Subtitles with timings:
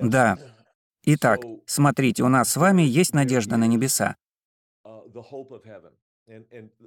[0.00, 0.38] Да.
[1.04, 4.16] Итак, смотрите, у нас с вами есть надежда на небеса.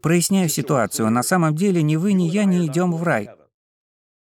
[0.01, 1.09] Проясняю ситуацию.
[1.09, 3.29] На самом деле ни вы, ни я не идем в рай.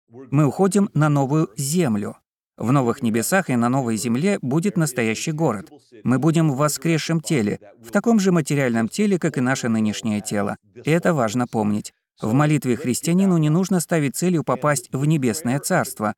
[0.09, 2.17] Мы уходим на новую землю.
[2.57, 5.73] В новых небесах и на новой земле будет настоящий город.
[6.05, 10.59] Мы будем в воскресшем теле, в таком же материальном теле, как и наше нынешнее тело.
[10.85, 11.95] И это важно помнить.
[12.21, 16.15] В молитве христианину не нужно ставить целью попасть в небесное царство.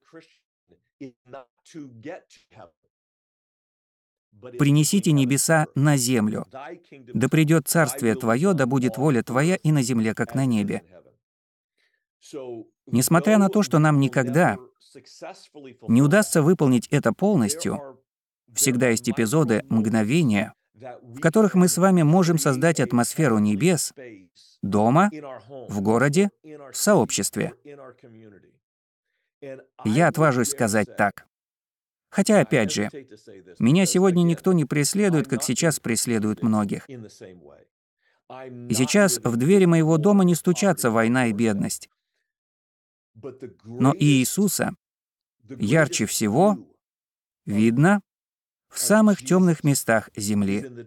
[4.58, 6.46] Принесите небеса на землю.
[7.14, 10.82] Да придет царствие Твое, да будет воля Твоя и на земле, как на небе.
[12.86, 14.58] Несмотря на то, что нам никогда
[15.88, 18.02] не удастся выполнить это полностью,
[18.54, 23.92] всегда есть эпизоды, мгновения, в которых мы с вами можем создать атмосферу небес
[24.62, 25.10] дома,
[25.68, 27.54] в городе, в сообществе.
[29.84, 31.26] Я отважусь сказать так.
[32.12, 32.90] Хотя, опять же,
[33.58, 36.86] меня сегодня никто не преследует, как сейчас преследуют многих.
[36.88, 41.88] И сейчас в двери моего дома не стучатся война и бедность.
[43.64, 44.74] Но Иисуса
[45.48, 46.58] ярче всего
[47.46, 48.02] видно
[48.68, 50.86] в самых темных местах земли.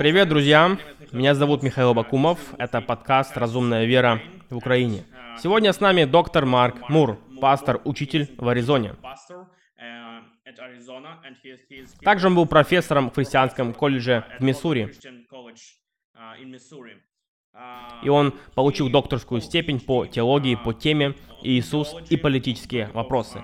[0.00, 0.78] Привет, друзья!
[1.12, 2.38] Меня зовут Михаил Бакумов.
[2.56, 5.04] Это подкаст «Разумная вера в Украине».
[5.42, 8.96] Сегодня с нами доктор Марк Мур, пастор-учитель в Аризоне.
[12.02, 14.90] Также он был профессором в христианском колледже в Миссури.
[18.02, 23.42] И он получил докторскую степень по теологии по теме «Иисус и политические вопросы».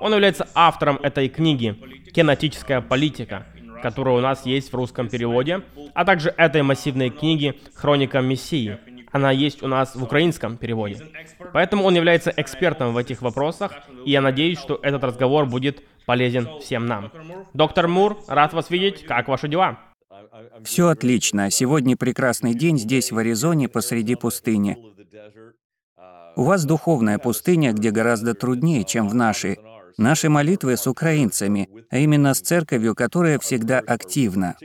[0.00, 1.76] Он является автором этой книги
[2.12, 3.46] «Кинетическая политика»,
[3.82, 5.62] которая у нас есть в русском переводе,
[5.94, 8.78] а также этой массивной книги «Хроника Мессии».
[9.12, 11.04] Она есть у нас в украинском переводе.
[11.52, 13.72] Поэтому он является экспертом в этих вопросах,
[14.04, 17.10] и я надеюсь, что этот разговор будет полезен всем нам.
[17.52, 19.04] Доктор Мур, рад вас видеть.
[19.04, 19.78] Как ваши дела?
[20.64, 21.50] Все отлично.
[21.50, 24.78] Сегодня прекрасный день здесь, в Аризоне, посреди пустыни.
[26.36, 29.58] У вас духовная пустыня, где гораздо труднее, чем в нашей.
[29.96, 34.56] Наши молитвы с украинцами, а именно с церковью, которая всегда активна.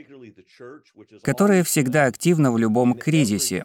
[1.22, 3.64] Которая всегда активна в любом кризисе,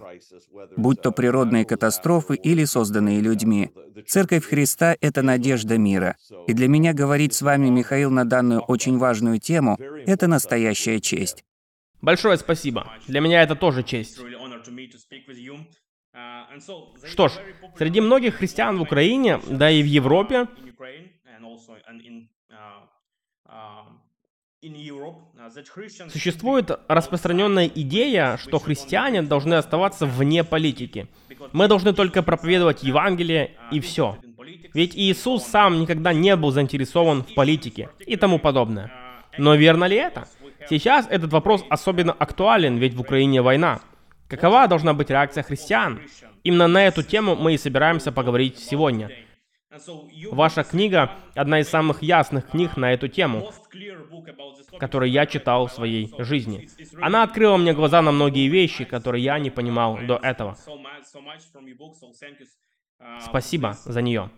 [0.75, 3.72] будь то природные катастрофы или созданные людьми.
[4.07, 6.18] Церковь Христа— это надежда мира.
[6.47, 11.45] И для меня говорить с вами, Михаил, на данную очень важную тему— это настоящая честь.
[12.01, 12.91] Большое спасибо.
[13.07, 14.19] Для меня это тоже честь.
[17.06, 17.32] Что ж,
[17.78, 20.48] среди многих христиан в Украине, да и в Европе,
[26.10, 31.08] Существует распространенная идея, что христиане должны оставаться вне политики.
[31.52, 34.18] Мы должны только проповедовать Евангелие и все.
[34.76, 38.92] Ведь Иисус сам никогда не был заинтересован в политике и тому подобное.
[39.40, 40.28] Но верно ли это?
[40.70, 43.82] Сейчас этот вопрос особенно актуален, ведь в Украине война.
[44.31, 46.00] Какова должна быть реакция христиан?
[46.46, 49.12] Именно на эту тему мы и собираемся поговорить сегодня.
[50.31, 53.52] Ваша книга— одна из самых ясных книг на эту тему,
[54.80, 56.69] которую я читал в своей жизни.
[57.01, 60.57] Она открыла мне глаза на многие вещи, которые я не понимал до этого.
[63.19, 64.30] Спасибо за нее.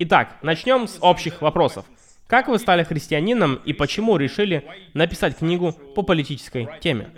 [0.00, 1.86] Итак, начнем с общих вопросов.
[2.26, 7.10] Как вы стали христианином и почему решили написать книгу по политической теме?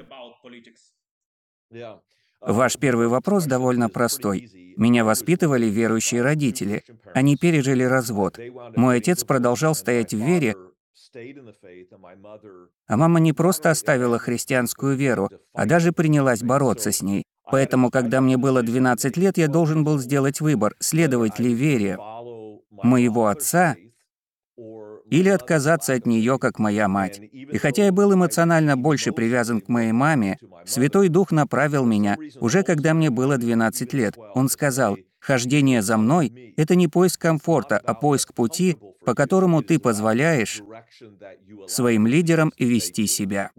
[2.46, 4.50] Ваш первый вопрос довольно простой.
[4.76, 6.82] Меня воспитывали верующие родители.
[7.14, 8.38] Они пережили развод.
[8.76, 10.56] Мой отец продолжал стоять в вере,
[12.86, 17.24] а мама не просто оставила христианскую веру, а даже принялась бороться с ней.
[17.50, 21.98] Поэтому, когда мне было 12 лет, я должен был сделать выбор, следовать ли вере
[22.70, 23.76] моего отца
[25.12, 27.20] или отказаться от нее, как моя мать.
[27.20, 32.62] И хотя я был эмоционально больше привязан к моей маме, Святой Дух направил меня, уже
[32.62, 34.16] когда мне было 12 лет.
[34.34, 39.78] Он сказал, Хождение за мной— это не поиск комфорта, а поиск пути, по которому ты
[39.78, 40.62] позволяешь
[41.68, 43.52] своим лидерам вести себя.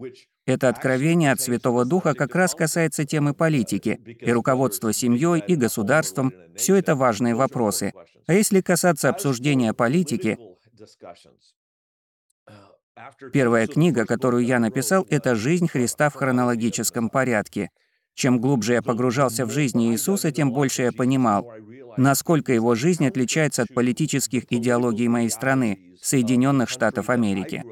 [0.44, 6.34] Это откровение от Святого Духа как раз касается темы политики, и руководства семьей, и государством—
[6.54, 7.94] все это важные вопросы.
[8.26, 10.38] А если касаться обсуждения политики,
[13.32, 17.70] первая книга, которую я написал, это «Жизнь Христа в хронологическом порядке».
[18.14, 21.50] Чем глубже я погружался в жизнь Иисуса, тем больше я понимал,
[21.96, 27.64] насколько его жизнь отличается от политических идеологий моей страны, Соединенных Штатов Америки.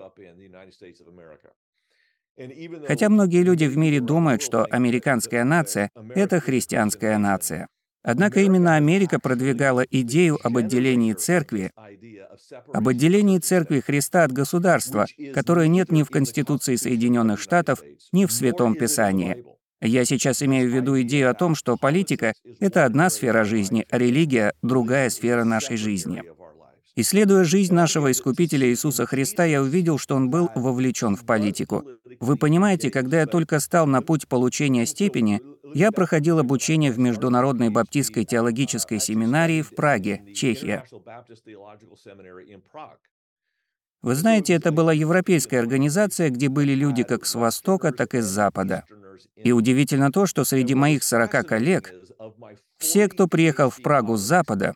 [2.89, 7.69] Хотя многие люди в мире думают, что американская нация— это христианская нация.
[8.03, 11.71] Однако именно Америка продвигала идею об отделении церкви,
[12.73, 17.83] об отделении церкви Христа от государства, которое нет ни в Конституции Соединенных Штатов,
[18.13, 19.45] ни в Святом Писании.
[19.81, 23.99] Я сейчас имею в виду идею о том, что политика— это одна сфера жизни, а
[23.99, 26.23] религия— другая сфера нашей жизни.
[26.95, 31.85] Исследуя жизнь нашего Искупителя Иисуса Христа, я увидел, что он был вовлечен в политику.
[32.21, 35.41] Вы понимаете, когда я только стал на путь получения степени,
[35.73, 40.85] я проходил обучение в Международной Баптистской теологической семинарии в Праге, Чехия.
[44.03, 48.27] Вы знаете, это была европейская организация, где были люди как с Востока, так и с
[48.27, 48.85] Запада.
[49.37, 51.95] И удивительно то, что среди моих 40 коллег,
[52.77, 54.75] все, кто приехал в Прагу с Запада,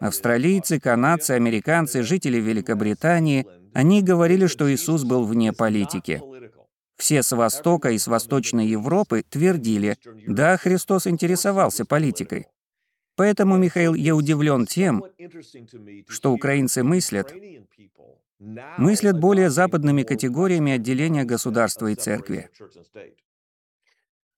[0.00, 6.22] австралийцы, канадцы, американцы, жители Великобритании, они говорили, что Иисус был вне политики.
[6.96, 9.96] Все с Востока и с Восточной Европы твердили,
[10.26, 12.46] да, Христос интересовался политикой.
[13.16, 15.04] Поэтому, Михаил, я удивлен тем,
[16.08, 17.32] что украинцы мыслят,
[18.38, 22.50] мыслят более западными категориями отделения государства и церкви.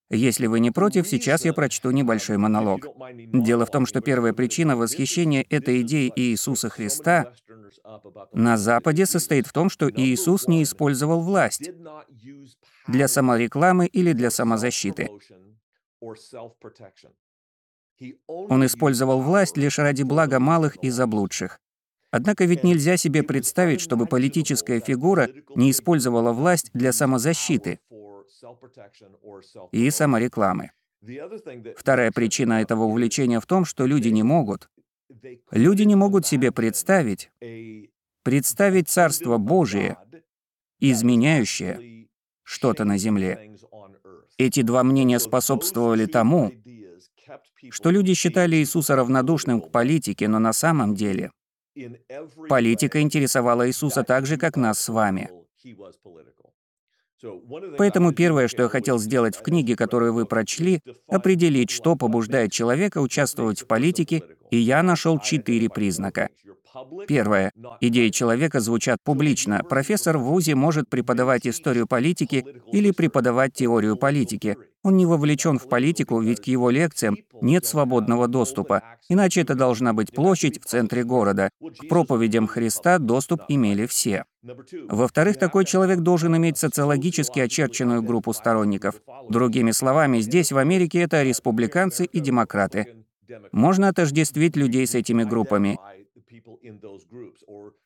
[0.08, 2.86] Если вы не против, сейчас я прочту небольшой монолог.
[3.32, 7.32] Дело в том, что первая причина восхищения этой идеи Иисуса Христа
[8.32, 11.70] на Западе состоит в том, что Иисус не использовал власть
[12.86, 15.10] для саморекламы или для самозащиты.
[18.26, 21.58] Он использовал власть лишь ради блага малых и заблудших.
[22.12, 27.80] Однако ведь нельзя себе представить, чтобы политическая фигура не использовала власть для самозащиты
[29.72, 30.70] и саморекламы.
[31.76, 34.68] Вторая причина этого увлечения в том, что люди не могут.
[35.50, 37.30] Люди не могут себе представить,
[38.22, 39.96] представить Царство Божие,
[40.80, 42.08] изменяющее
[42.42, 43.56] что-то на земле.
[44.38, 46.52] Эти два мнения способствовали тому,
[47.70, 51.32] что люди считали Иисуса равнодушным к политике, но на самом деле
[52.48, 55.30] политика интересовала Иисуса так же, как нас с вами.
[57.78, 62.98] Поэтому первое, что я хотел сделать в книге, которую вы прочли, определить, что побуждает человека
[62.98, 66.28] участвовать в политике, и я нашел четыре признака.
[67.06, 67.52] Первое.
[67.80, 69.62] Идеи человека звучат публично.
[69.68, 74.56] Профессор в ВУЗе может преподавать историю политики или преподавать теорию политики.
[74.82, 78.82] Он не вовлечен в политику, ведь к его лекциям нет свободного доступа.
[79.08, 81.50] Иначе это должна быть площадь в центре города.
[81.60, 84.24] К проповедям Христа доступ имели все.
[84.88, 88.96] Во-вторых, такой человек должен иметь социологически очерченную группу сторонников.
[89.28, 93.04] Другими словами, здесь, в Америке, это республиканцы и демократы.
[93.52, 95.78] Можно отождествить людей с этими группами.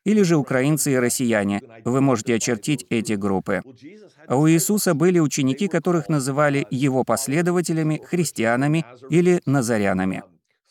[0.04, 1.60] Или же украинцы и россияне.
[1.84, 3.62] Вы можете очертить эти группы.
[4.26, 10.22] А у Иисуса были ученики, которых называли его последователями, христианами или назарянами.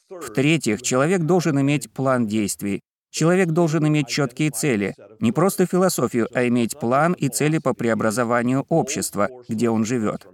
[0.10, 2.82] В-третьих, человек должен иметь план действий.
[3.12, 8.66] Человек должен иметь четкие цели, не просто философию, а иметь план и цели по преобразованию
[8.70, 10.28] общества, где он живет.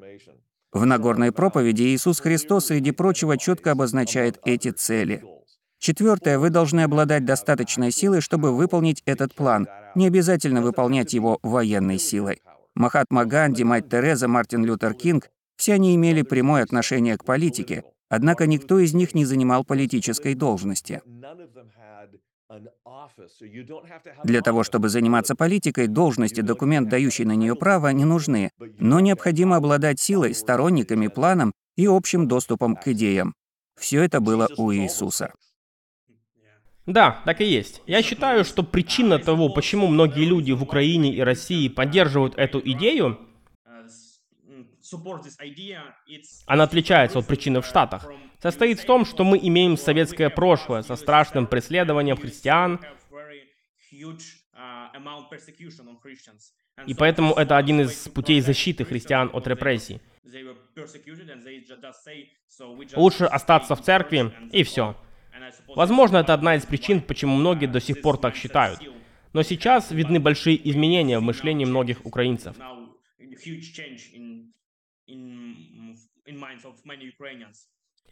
[0.74, 5.24] В Нагорной проповеди Иисус Христос, среди прочего, четко обозначает эти цели.
[5.79, 9.67] Четвертое, вы должны обладать достаточной силой, чтобы выполнить этот план.
[9.96, 12.41] Не обязательно выполнять его военной силой.
[12.75, 18.46] Махатма Ганди, мать Тереза, Мартин Лютер Кинг— все они имели прямое отношение к политике, однако
[18.46, 21.01] никто из них не занимал политической должности.
[24.24, 29.00] Для того, чтобы заниматься политикой, должность и документ, дающий на нее право, не нужны, но
[29.00, 33.34] необходимо обладать силой, сторонниками, планом и общим доступом к идеям.
[33.79, 35.34] Все это было у Иисуса.
[36.86, 37.82] Да, так и есть.
[37.88, 43.20] Я считаю, что причина того, почему многие люди в Украине и России поддерживают эту идею,
[46.46, 48.08] она отличается от причины в Штатах,
[48.39, 52.80] состоит в том, что мы имеем советское прошлое со страшным преследованием христиан,
[56.86, 60.01] И поэтому это один из путей защиты христиан от репрессий.
[62.96, 64.96] Лучше остаться в церкви и все.
[65.68, 68.80] Возможно, это одна из причин, почему многие до сих пор так считают.
[69.34, 72.56] Но сейчас видны большие изменения в мышлении многих украинцев.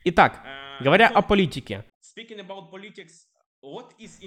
[0.06, 0.46] Итак,
[0.82, 1.86] говоря о политике,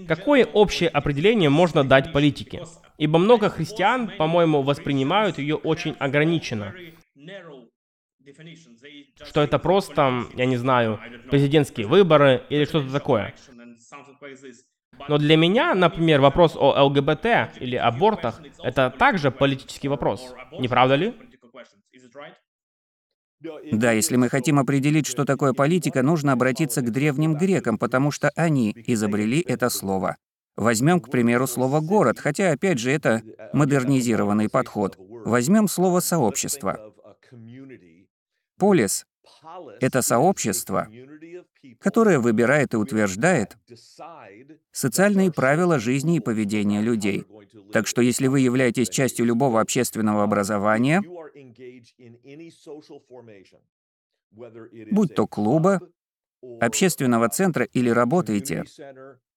[0.08, 2.64] какое общее определение можно дать политике?
[2.96, 6.74] Ибо много христиан, по-моему, воспринимают ее очень ограниченно.
[9.24, 13.34] Что это просто, я не знаю, президентские выборы или что-то такое.
[15.08, 20.34] Но для меня, например, вопрос о ЛГБТ или абортах— это также политический вопрос.
[20.58, 21.14] Не правда ли?
[23.72, 28.30] Да, если мы хотим определить, что такое политика, нужно обратиться к древним грекам, потому что
[28.34, 30.16] они изобрели это слово.
[30.56, 34.96] Возьмем, к примеру, слово «город», хотя, опять же, это модернизированный подход.
[34.98, 36.94] Возьмем слово «сообщество».
[38.58, 39.06] Полис—
[39.80, 40.88] это сообщество,
[41.78, 43.56] которое выбирает и утверждает
[44.72, 47.26] социальные правила жизни и поведения людей.
[47.72, 51.02] Так что если вы являетесь частью любого общественного образования,
[54.90, 55.80] будь то клуба,
[56.60, 58.64] общественного центра или работаете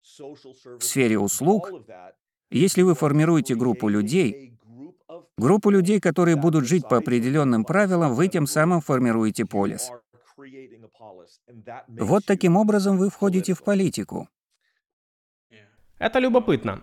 [0.03, 1.71] в сфере услуг,
[2.49, 4.56] если вы формируете группу людей,
[5.37, 9.91] группу людей, которые будут жить по определенным правилам, вы тем самым формируете полис.
[11.87, 14.27] Вот таким образом вы входите в политику.
[15.99, 16.81] Это любопытно.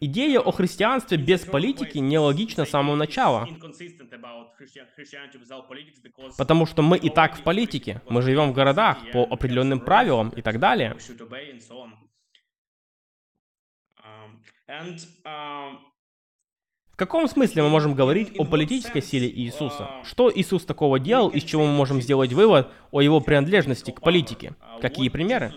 [0.00, 3.48] Идея о христианстве без политики нелогична с самого начала.
[6.36, 8.02] Потому что мы и так в политике.
[8.08, 10.96] Мы живем в городах по определенным правилам и так далее.
[16.92, 20.02] В каком смысле мы можем говорить о политической силе Иисуса?
[20.04, 24.54] Что Иисус такого делал, из чего мы можем сделать вывод о его принадлежности к политике?
[24.80, 25.54] Какие примеры?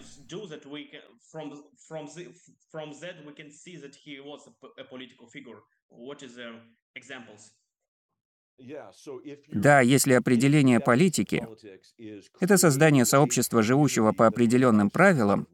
[9.51, 11.48] Да, если определение политики—
[12.39, 15.48] это создание сообщества, живущего по определенным правилам,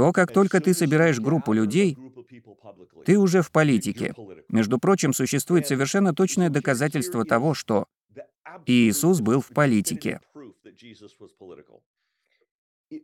[0.00, 1.98] то как только ты собираешь группу людей,
[3.04, 4.14] ты уже в политике.
[4.48, 7.84] Между прочим, существует совершенно точное доказательство того, что
[8.64, 10.20] Иисус был в политике.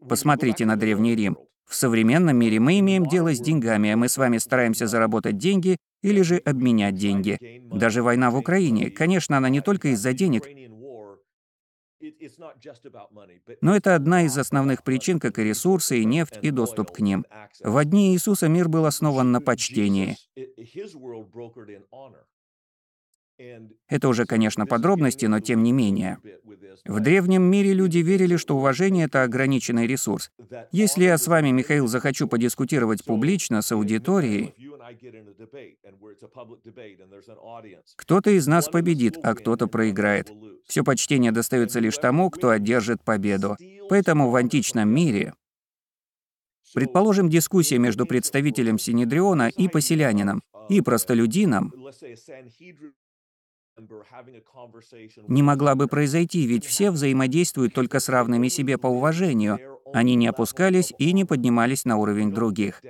[0.08, 1.36] Посмотрите на Древний Рим.
[1.66, 5.76] В современном мире мы имеем дело с деньгами, а мы с вами стараемся заработать деньги
[6.02, 7.36] или же обменять деньги.
[7.70, 10.44] Даже война в Украине, конечно, она не только из-за денег,
[13.60, 17.24] но это одна из основных причин, как и ресурсы, и нефть, и доступ к ним.
[17.60, 20.16] В дни Иисуса мир был основан на почтении.
[23.88, 26.18] Это уже, конечно, подробности, но тем не менее.
[26.84, 30.30] В древнем мире люди верили, что уважение— это ограниченный ресурс.
[30.72, 34.54] Если я с вами, Михаил, захочу подискутировать публично с аудиторией,
[37.96, 40.30] кто-то из нас победит, а кто-то проиграет.
[40.66, 43.56] Все почтение достается лишь тому, кто одержит победу.
[43.88, 45.34] Поэтому в античном мире
[46.74, 51.72] Предположим, дискуссия между представителем Синедриона и поселянином, и простолюдином
[55.28, 59.58] не могла бы произойти, ведь все взаимодействуют только с равными себе по уважению.
[59.92, 62.82] Они не опускались и не поднимались на уровень других.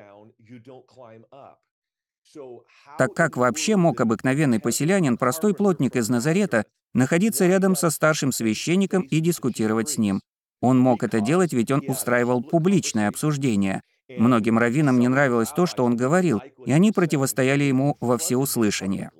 [2.98, 9.02] Так как вообще мог обыкновенный поселянин, простой плотник из Назарета, находиться рядом со старшим священником
[9.02, 10.20] и дискутировать с ним?
[10.60, 13.82] Он мог это делать, ведь он устраивал публичное обсуждение.
[14.08, 19.10] Многим раввинам не нравилось то, что он говорил, и они противостояли ему во всеуслышание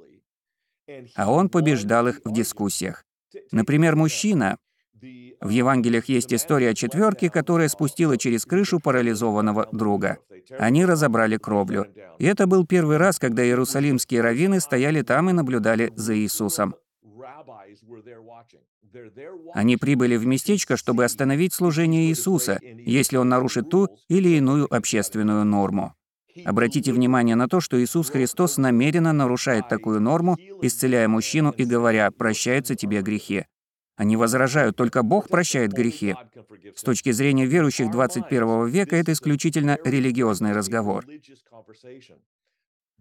[1.14, 3.04] а он побеждал их в дискуссиях.
[3.52, 4.58] Например, мужчина.
[5.40, 10.18] В Евангелиях есть история о четверке, которая спустила через крышу парализованного друга.
[10.58, 11.86] Они разобрали кровлю.
[12.18, 16.74] И это был первый раз, когда иерусалимские раввины стояли там и наблюдали за Иисусом.
[19.52, 25.44] Они прибыли в местечко, чтобы остановить служение Иисуса, если он нарушит ту или иную общественную
[25.44, 25.94] норму.
[26.44, 32.10] Обратите внимание на то, что Иисус Христос намеренно нарушает такую норму, исцеляя мужчину и говоря
[32.10, 33.46] «прощаются тебе грехи».
[33.96, 36.14] Они возражают, только Бог прощает грехи.
[36.74, 41.06] С точки зрения верующих 21 века это исключительно религиозный разговор.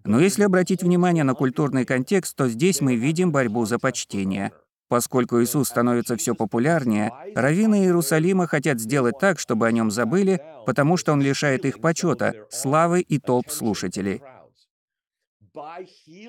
[0.05, 4.51] Но если обратить внимание на культурный контекст, то здесь мы видим борьбу за почтение.
[4.87, 10.97] Поскольку Иисус становится все популярнее, раввины Иерусалима хотят сделать так, чтобы о нем забыли, потому
[10.97, 14.21] что он лишает их почета, славы и толп слушателей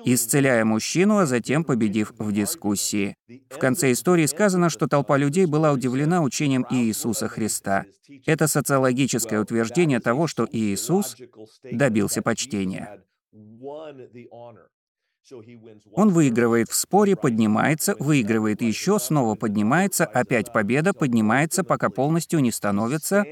[0.05, 3.15] исцеляя мужчину, а затем победив в дискуссии.
[3.49, 7.85] В конце истории сказано, что толпа людей была удивлена учением Иисуса Христа.
[8.25, 11.15] Это социологическое утверждение того, что Иисус
[11.63, 13.03] добился почтения.
[15.93, 22.51] Он выигрывает в споре, поднимается, выигрывает еще, снова поднимается, опять победа, поднимается, пока полностью не
[22.51, 23.25] становится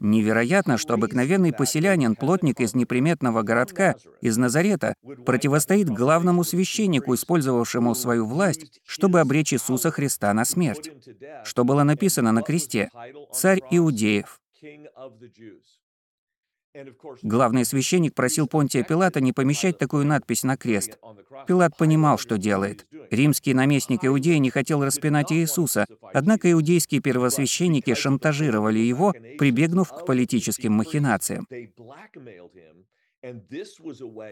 [0.00, 4.94] Невероятно, что обыкновенный поселянин, плотник из неприметного городка, из Назарета,
[5.26, 10.90] противостоит главному священнику, использовавшему свою власть, чтобы обречь Иисуса Христа на смерть.
[11.44, 12.88] Что было написано на кресте?
[13.32, 14.40] «Царь Иудеев».
[17.22, 20.98] Главный священник просил Понтия Пилата не помещать такую надпись на крест.
[21.46, 22.86] Пилат понимал, что делает.
[23.10, 30.72] Римский наместник Иудеи не хотел распинать Иисуса, однако иудейские первосвященники шантажировали его, прибегнув к политическим
[30.72, 31.46] махинациям.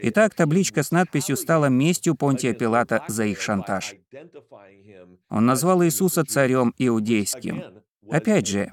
[0.03, 3.95] Итак, табличка с надписью стала местью Понтия Пилата за их шантаж.
[5.29, 7.63] Он назвал Иисуса царем иудейским.
[8.11, 8.73] Опять же,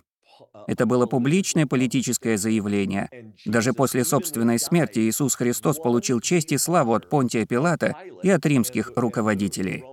[0.68, 3.34] это было публичное политическое заявление.
[3.46, 8.46] Даже после собственной смерти Иисус Христос получил честь и славу от Понтия Пилата и от
[8.46, 9.84] римских руководителей.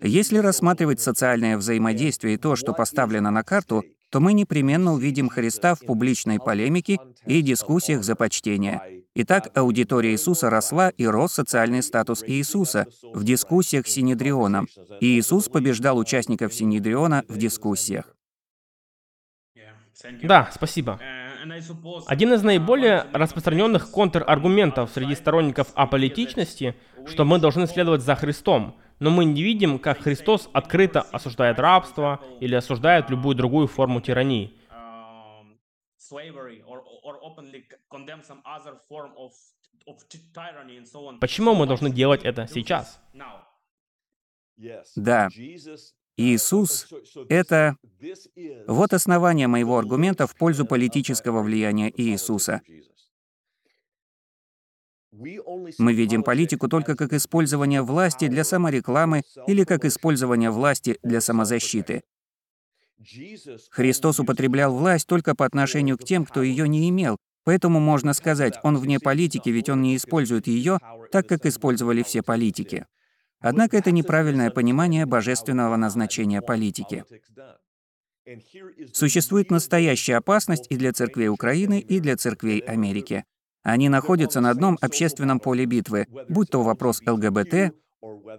[0.00, 5.74] Если рассматривать социальное взаимодействие и то, что поставлено на карту, то мы непременно увидим Христа
[5.74, 9.04] в публичной полемике и дискуссиях за почтение.
[9.14, 14.68] Итак, аудитория Иисуса росла и рос социальный статус Иисуса в дискуссиях с Синедрионом,
[15.00, 18.14] и Иисус побеждал участников Синедриона в дискуссиях.
[20.22, 21.00] Да, спасибо.
[22.06, 26.76] Один из наиболее распространенных контраргументов среди сторонников аполитичности,
[27.06, 32.20] что мы должны следовать за Христом, но мы не видим, как Христос открыто осуждает рабство
[32.40, 34.54] или осуждает любую другую форму тирании.
[41.20, 43.00] Почему мы должны делать это сейчас?
[44.96, 45.28] Да,
[46.18, 46.88] Иисус—
[47.28, 47.76] это...
[48.66, 52.60] Вот основание моего аргумента в пользу политического влияния Иисуса.
[55.12, 62.02] Мы видим политику только как использование власти для саморекламы или как использование власти для самозащиты.
[63.70, 68.58] Христос употреблял власть только по отношению к тем, кто ее не имел, поэтому можно сказать,
[68.64, 70.78] он вне политики, ведь он не использует ее
[71.12, 72.86] так, как использовали все политики.
[73.40, 77.04] Однако это неправильное понимание божественного назначения политики.
[78.92, 83.24] Существует настоящая опасность и для церквей Украины, и для церквей Америки.
[83.62, 87.74] Они находятся на одном общественном поле битвы, будь то вопрос ЛГБТ,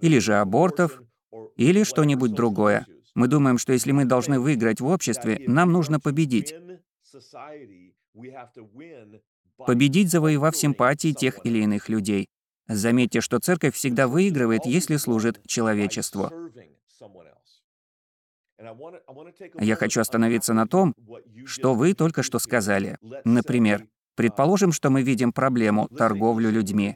[0.01, 1.01] или же абортов,
[1.55, 2.85] или что-нибудь другое.
[3.15, 6.55] Мы думаем, что если мы должны выиграть в обществе, нам нужно победить.
[9.57, 12.29] Победить, завоевав симпатии тех или иных людей.
[12.69, 16.31] Заметьте, что церковь всегда выигрывает, если служит человечеству.
[19.59, 20.93] Я хочу остановиться на том,
[21.45, 22.97] что вы только что сказали.
[23.25, 26.95] Например, предположим, что мы видим проблему— торговлю людьми.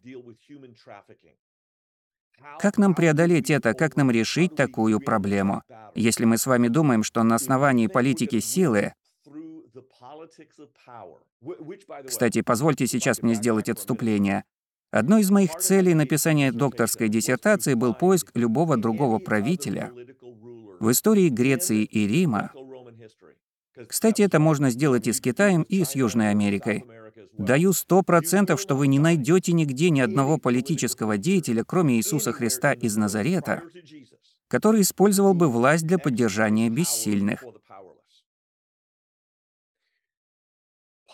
[2.59, 5.63] Как нам преодолеть это, как нам решить такую проблему?
[5.95, 8.93] Если мы с вами думаем, что на основании политики силы...
[12.05, 14.43] Кстати, позвольте сейчас мне сделать отступление.
[14.93, 19.91] Одной из моих целей написания докторской диссертации был поиск любого другого правителя
[20.79, 22.51] в истории Греции и Рима.
[23.87, 26.85] Кстати, это можно сделать и с Китаем, и с Южной Америкой.
[27.39, 32.73] Даю сто процентов, что вы не найдете нигде ни одного политического деятеля, кроме Иисуса Христа
[32.73, 33.63] из Назарета,
[34.47, 37.43] который использовал бы власть для поддержания бессильных.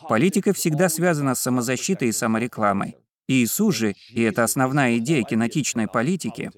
[0.09, 2.97] Политика всегда связана с самозащитой и саморекламой.
[3.29, 6.51] Иисус же, и это основная идея кинетичной политики,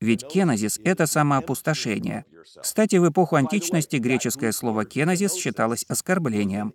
[0.00, 2.24] ведь кенозис— это самоопустошение.
[2.62, 6.72] Кстати, в эпоху античности греческое слово «кенозис» считалось оскорблением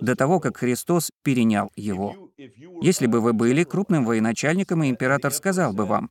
[0.00, 2.30] до того, как Христос перенял его.
[2.82, 6.10] Если бы вы были крупным военачальником, и император сказал бы вам,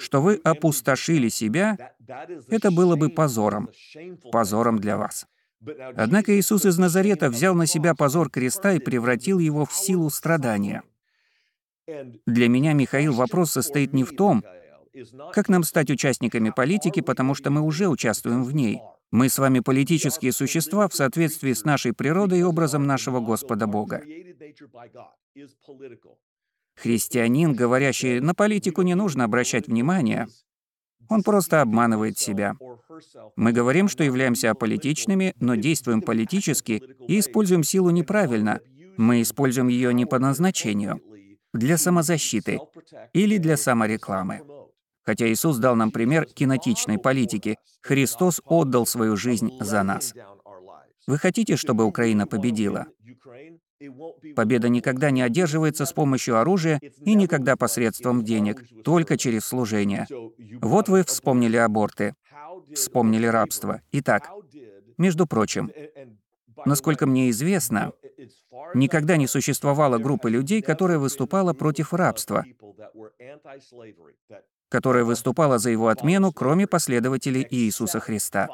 [0.00, 1.94] что вы опустошили себя,
[2.48, 3.68] это было бы позором,
[4.32, 5.26] позором для вас.
[5.96, 10.82] Однако Иисус из Назарета взял на себя позор креста и превратил его в силу страдания.
[12.26, 14.44] Для меня, Михаил, вопрос состоит не в том,
[15.32, 18.80] как нам стать участниками политики, потому что мы уже участвуем в ней.
[19.10, 24.02] Мы с вами политические существа в соответствии с нашей природой и образом нашего Господа Бога.
[26.74, 30.28] Христианин, говорящий, на политику не нужно обращать внимание,
[31.08, 32.54] он просто обманывает себя.
[33.36, 38.60] Мы говорим, что являемся аполитичными, но действуем политически и используем силу неправильно.
[38.96, 41.00] Мы используем ее не по назначению,
[41.52, 42.58] для самозащиты
[43.12, 44.42] или для саморекламы.
[45.04, 50.12] Хотя Иисус дал нам пример кинетичной политики, Христос отдал свою жизнь за нас.
[51.06, 52.86] Вы хотите, чтобы Украина победила?
[54.34, 60.06] Победа никогда не одерживается с помощью оружия и никогда посредством денег, только через служение.
[60.60, 62.14] Вот вы вспомнили аборты,
[62.74, 63.80] вспомнили рабство.
[63.92, 64.30] Итак,
[64.96, 65.70] между прочим,
[66.64, 67.92] насколько мне известно,
[68.74, 72.44] никогда не существовало группы людей, которая выступала против рабства,
[74.68, 78.48] которая выступала за его отмену, кроме последователей Иисуса Христа.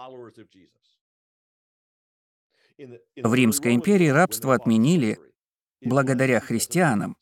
[2.79, 5.19] В Римской империи рабство отменили
[5.81, 7.17] благодаря христианам.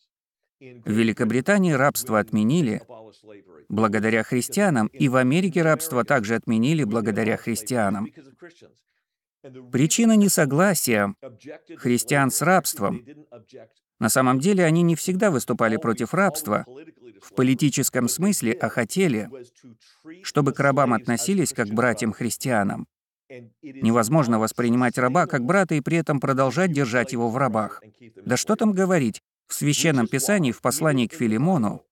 [0.61, 2.83] В Великобритании рабство отменили
[3.69, 8.09] благодаря христианам, и в Америке рабство также отменили благодаря христианам.
[9.73, 11.15] Причина несогласия
[11.77, 13.05] христиан с рабством
[14.03, 16.67] на самом деле они не всегда выступали против рабства
[17.21, 19.31] в политическом смысле, а хотели,
[20.25, 22.89] чтобы к рабам относились как братьям-христианам.
[23.63, 27.83] Невозможно воспринимать раба как брата и при этом продолжать держать его в рабах.
[28.25, 31.85] Да что там говорить, в Священном Писании, в послании к Филимону,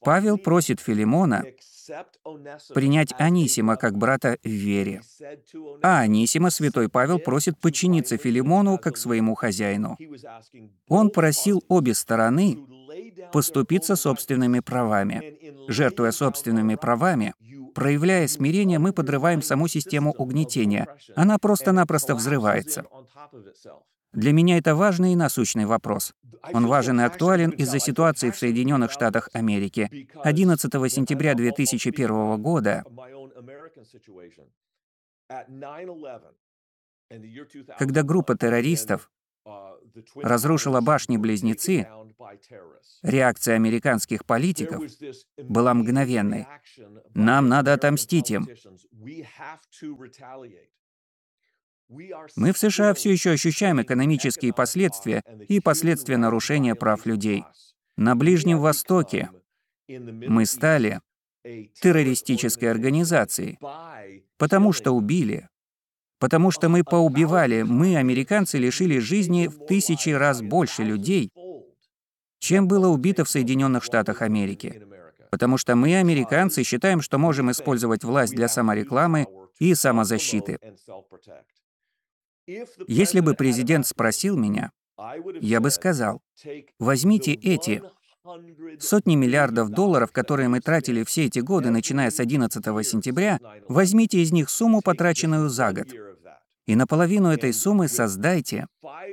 [0.00, 1.44] Павел просит Филимона
[2.74, 5.02] принять Анисима как брата в вере.
[5.82, 9.96] А Анисима святой Павел просит подчиниться Филимону как своему хозяину.
[10.88, 12.58] Он просил обе стороны
[13.32, 15.38] поступиться собственными правами.
[15.68, 17.34] Жертвуя собственными правами,
[17.74, 20.86] проявляя смирение, мы подрываем саму систему угнетения.
[21.16, 22.84] Она просто-напросто взрывается.
[24.12, 26.14] Для меня это важный и насущный вопрос.
[26.52, 30.08] Он важен и актуален из-за ситуации в Соединенных Штатах Америки.
[30.22, 32.84] 11 сентября 2001 года
[37.78, 39.10] когда группа террористов
[40.16, 41.88] разрушила башни-близнецы,
[43.02, 44.82] реакция американских политиков
[45.38, 46.46] была мгновенной.
[47.14, 48.48] Нам надо отомстить им.
[52.36, 57.44] Мы в США все еще ощущаем экономические последствия и последствия нарушения прав людей.
[57.96, 59.30] На Ближнем Востоке
[59.88, 61.00] мы стали
[61.80, 63.58] террористической организацией,
[64.38, 65.48] потому что убили,
[66.18, 71.30] потому что мы поубивали, мы, американцы, лишили жизни в тысячи раз больше людей,
[72.42, 74.82] чем было убито в Соединенных Штатах Америки.
[75.30, 79.28] Потому что мы, американцы, считаем, что можем использовать власть для саморекламы
[79.60, 80.58] и самозащиты.
[82.88, 84.72] Если бы президент спросил меня,
[85.40, 86.20] я бы сказал,
[86.80, 87.80] возьмите эти
[88.80, 94.32] сотни миллиардов долларов, которые мы тратили все эти годы, начиная с 11 сентября, возьмите из
[94.32, 95.88] них сумму, потраченную за год,
[96.66, 98.66] и наполовину этой суммы создайте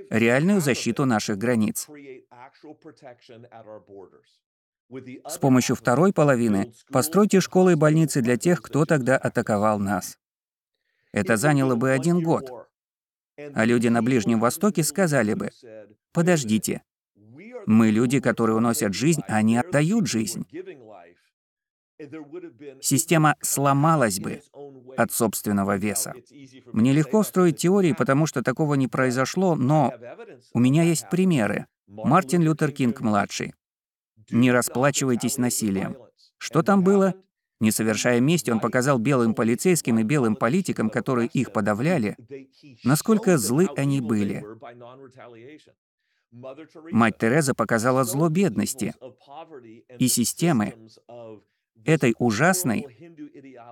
[0.10, 1.88] реальную защиту наших границ.
[5.28, 10.18] С помощью второй половины постройте школы и больницы для тех, кто тогда атаковал нас.
[11.12, 12.52] Это заняло бы один год.
[13.54, 15.52] А люди на Ближнем Востоке сказали бы,
[16.12, 16.84] подождите,
[17.66, 20.46] мы люди, которые уносят жизнь, а не отдают жизнь.
[22.82, 24.42] Система сломалась бы
[24.98, 26.14] от собственного веса.
[26.72, 29.94] Мне легко строить теории, потому что такого не произошло, но
[30.54, 31.68] у меня есть примеры.
[31.90, 33.56] Мартин Лютер Кинг-младший.
[34.30, 35.98] Не расплачивайтесь насилием.
[36.38, 37.16] Что там было?
[37.60, 42.16] Не совершая мести, он показал белым полицейским и белым политикам, которые их подавляли,
[42.84, 44.46] насколько злы они были.
[46.92, 48.94] Мать Тереза показала зло бедности
[49.98, 50.76] и системы
[51.84, 52.82] этой ужасной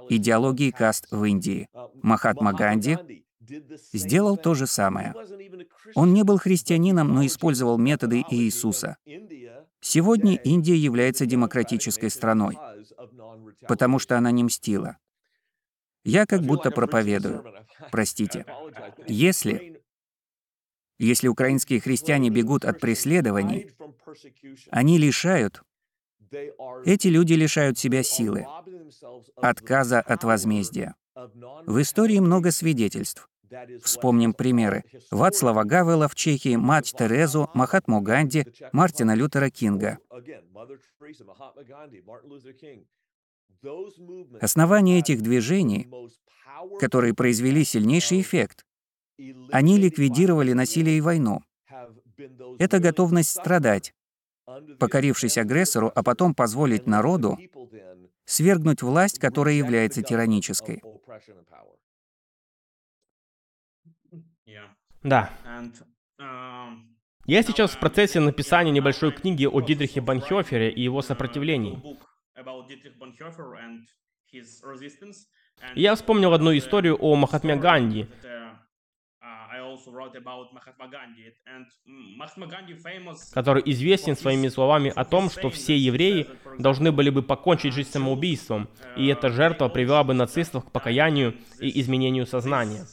[0.10, 1.70] идеологии каст в Индии.
[2.02, 2.98] Махатма Ганди
[3.94, 5.14] сделал то же самое.
[5.96, 8.98] Он не был христианином, но использовал методы Иисуса.
[9.80, 12.58] Сегодня Индия является демократической страной,
[13.68, 14.98] потому что она не мстила.
[16.04, 17.44] Я как будто проповедую.
[17.92, 18.46] Простите.
[19.08, 19.78] Если
[21.00, 23.70] если украинские христиане бегут от преследований,
[24.72, 25.62] они лишают,
[26.86, 28.48] эти люди лишают себя силы,
[29.36, 30.96] отказа от возмездия.
[31.66, 33.30] В истории много свидетельств.
[33.84, 34.84] Вспомним примеры.
[35.12, 39.98] Вацлава Гавела в Чехии, мать Терезу, Махатму Ганди, Мартина Лютера Кинга.
[44.42, 45.90] Основание этих движений,
[46.80, 48.66] которые произвели сильнейший эффект,
[49.52, 51.42] они ликвидировали насилие и войну,
[52.60, 53.94] Это готовность страдать,
[54.80, 57.38] покорившись агрессору, а потом позволить народу
[58.26, 60.82] свергнуть власть, которая является тиранической.
[65.08, 65.30] Да.
[67.26, 71.82] Я сейчас в процессе написания небольшой книги о Дидрихе Банхёфере и его сопротивлении.
[75.76, 78.08] Я вспомнил одну историю о Махатме Ганди,
[83.34, 86.28] который известен своими словами о том, что все евреи
[86.60, 91.80] должны были бы покончить жизнь самоубийством, и эта жертва привела бы нацистов к покаянию и
[91.80, 92.86] изменению сознания.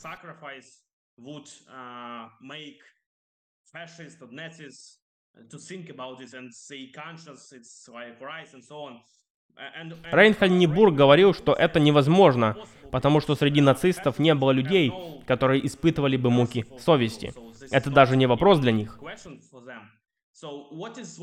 [9.56, 12.56] Рейнхальд Нибург говорил, что это невозможно,
[12.90, 14.92] потому что среди нацистов не было людей,
[15.26, 17.32] которые испытывали бы муки совести.
[17.70, 18.98] Это даже не вопрос для них.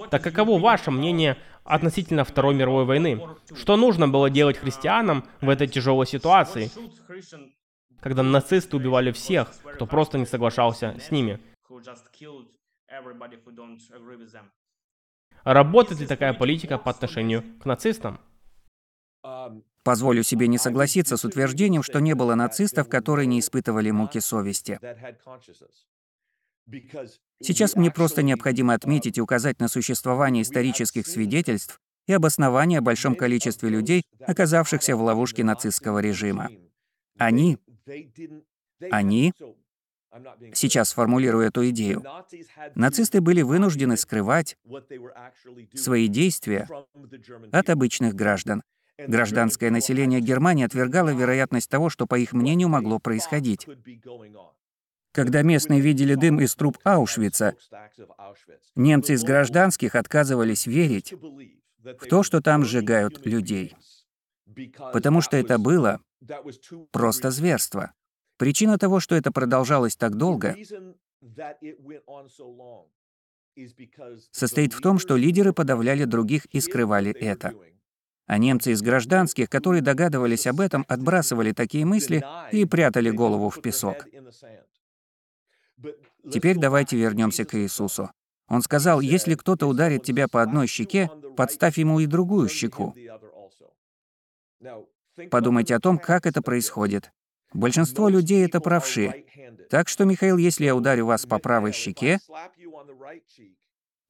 [0.09, 3.21] Так каково ваше мнение относительно Второй мировой войны?
[3.53, 6.71] Что нужно было делать христианам в этой тяжелой ситуации,
[8.01, 11.39] когда нацисты убивали всех, кто просто не соглашался с ними?
[15.43, 18.19] Работает ли такая политика по отношению к нацистам?
[19.83, 24.79] Позволю себе не согласиться с утверждением, что не было нацистов, которые не испытывали муки совести.
[27.41, 33.15] Сейчас мне просто необходимо отметить и указать на существование исторических свидетельств и обоснования о большом
[33.15, 36.49] количестве людей, оказавшихся в ловушке нацистского режима.
[37.17, 37.57] Они,
[38.89, 39.33] они
[40.53, 42.03] Сейчас сформулирую эту идею.
[42.75, 44.57] Нацисты были вынуждены скрывать
[45.73, 46.67] свои действия
[47.51, 48.61] от обычных граждан.
[48.97, 53.65] Гражданское население Германии отвергало вероятность того, что, по их мнению, могло происходить.
[55.13, 57.55] Когда местные видели дым из труб Аушвица,
[58.75, 63.75] немцы из гражданских отказывались верить в то, что там сжигают людей.
[64.93, 66.01] Потому что это было
[66.91, 67.93] просто зверство.
[68.37, 70.55] Причина того, что это продолжалось так долго,
[74.31, 77.53] состоит в том, что лидеры подавляли других и скрывали это.
[78.25, 83.61] А немцы из гражданских, которые догадывались об этом, отбрасывали такие мысли и прятали голову в
[83.61, 84.07] песок.
[86.31, 88.11] Теперь давайте вернемся к Иисусу.
[88.47, 92.93] Он сказал, если кто-то ударит тебя по одной щеке, подставь ему и другую щеку.
[95.29, 97.11] Подумайте о том, как это происходит.
[97.53, 99.25] Большинство людей— это правши.
[99.69, 102.19] Так что, Михаил, если я ударю вас по правой щеке,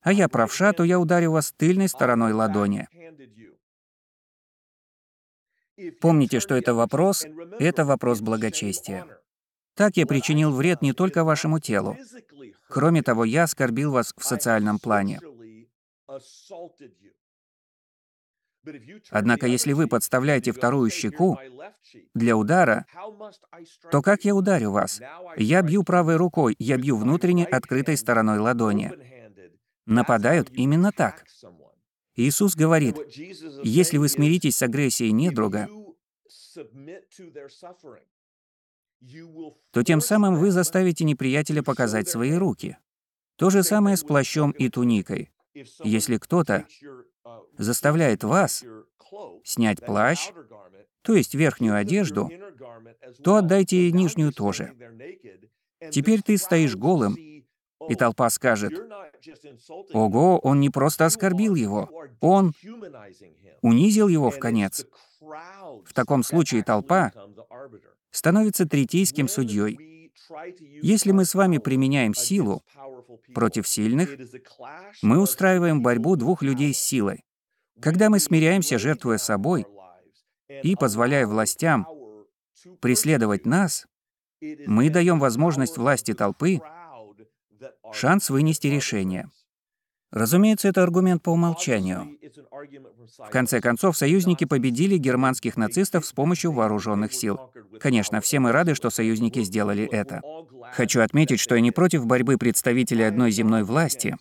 [0.02, 2.88] а я правша, то я ударю вас тыльной стороной ладони.
[6.00, 7.26] Помните, что это вопрос,
[7.60, 9.08] это вопрос благочестия.
[9.76, 11.98] Так я причинил вред не только вашему телу.
[12.68, 15.20] Кроме того, я оскорбил вас в социальном плане.
[19.10, 21.38] Однако, если вы подставляете вторую щеку
[22.14, 22.86] для удара,
[23.92, 25.02] то как я ударю вас?
[25.38, 28.92] Я бью правой рукой, я бью внутренней открытой стороной ладони.
[29.86, 31.26] Нападают именно так.
[32.16, 32.98] Иисус говорит,
[33.64, 35.68] если вы смиритесь с агрессией недруга,
[39.72, 42.78] то тем самым вы заставите неприятеля показать свои руки.
[43.38, 45.32] То же самое с плащом и туникой.
[45.84, 46.66] Если кто-то
[47.58, 48.64] заставляет вас
[49.44, 50.32] снять плащ,
[51.02, 52.30] то есть верхнюю одежду,
[53.24, 54.74] то отдайте ей нижнюю тоже.
[55.92, 57.16] Теперь ты стоишь голым,
[57.90, 58.74] и толпа скажет,
[59.94, 61.90] «Ого, он не просто оскорбил его,
[62.20, 62.54] он
[63.62, 64.86] унизил его в конец».
[65.22, 67.12] В таком случае толпа
[68.12, 70.12] становится третейским судьей.
[70.82, 72.64] Если мы с вами применяем силу
[73.34, 74.10] против сильных,
[75.02, 77.24] мы устраиваем борьбу двух людей с силой.
[77.82, 79.66] Когда мы смиряемся, жертвуя собой,
[80.64, 81.88] и позволяя властям
[82.80, 83.88] преследовать нас,
[84.68, 86.60] мы даем возможность власти толпы
[87.94, 89.30] шанс вынести решение.
[90.12, 92.18] Разумеется, это аргумент по умолчанию.
[93.18, 97.40] В конце концов, союзники победили германских нацистов с помощью вооруженных сил.
[97.80, 100.22] Конечно, все мы рады, что союзники сделали это.
[100.74, 104.16] Хочу отметить, что я не против борьбы представителей одной земной власти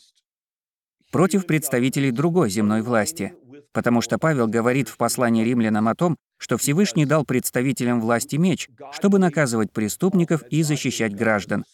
[1.10, 3.34] против представителей другой земной власти,
[3.72, 8.68] потому что Павел говорит в послании римлянам о том, что Всевышний дал представителям власти меч,
[8.92, 11.64] чтобы наказывать преступников и защищать граждан.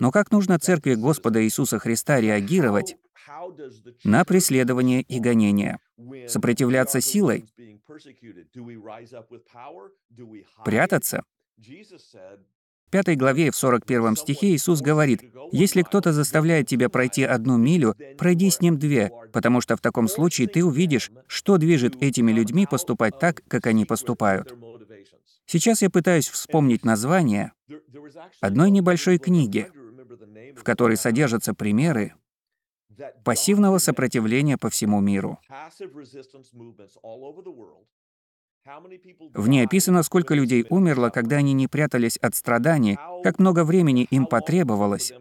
[0.00, 2.96] Но как нужно Церкви Господа Иисуса Христа реагировать
[4.04, 5.78] на преследование и гонение?
[6.28, 7.46] Сопротивляться силой?
[10.64, 11.24] Прятаться?
[12.86, 17.96] В пятой главе в 41 стихе Иисус говорит, «Если кто-то заставляет тебя пройти одну милю,
[18.18, 22.66] пройди с ним две, потому что в таком случае ты увидишь, что движет этими людьми
[22.70, 24.54] поступать так, как они поступают».
[25.46, 27.52] Сейчас я пытаюсь вспомнить название
[28.40, 29.70] одной небольшой книги,
[30.56, 32.14] в которой содержатся примеры
[33.24, 35.38] пассивного сопротивления по всему миру.
[39.34, 44.04] В ней описано, сколько людей умерло, когда они не прятались от страданий, как много времени
[44.10, 45.12] им потребовалось,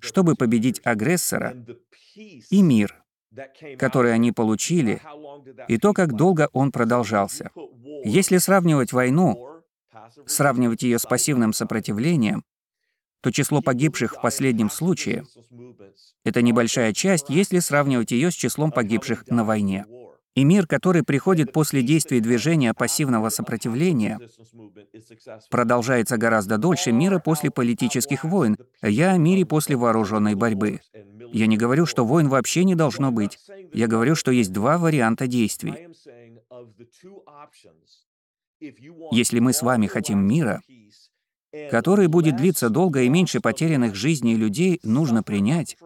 [0.00, 1.54] чтобы победить агрессора,
[2.16, 3.01] и мир,
[3.78, 5.00] который они получили,
[5.68, 7.50] и то, как долго он продолжался.
[8.04, 9.62] Если сравнивать войну,
[10.26, 12.44] сравнивать ее с пассивным сопротивлением,
[13.20, 15.24] то число погибших в последнем случае—
[16.24, 19.86] это небольшая часть, если сравнивать ее с числом погибших на войне.
[20.34, 24.18] И мир, который приходит после действий движения пассивного сопротивления,
[25.50, 28.56] продолжается гораздо дольше мира после политических войн.
[28.82, 30.80] Я о мире после вооруженной борьбы.
[31.32, 33.38] Я не говорю, что войн вообще не должно быть.
[33.72, 35.88] Я говорю, что есть два варианта действий.
[39.10, 40.62] Если мы с вами хотим мира,
[41.70, 45.76] который будет длиться долго и меньше потерянных жизней людей, нужно принять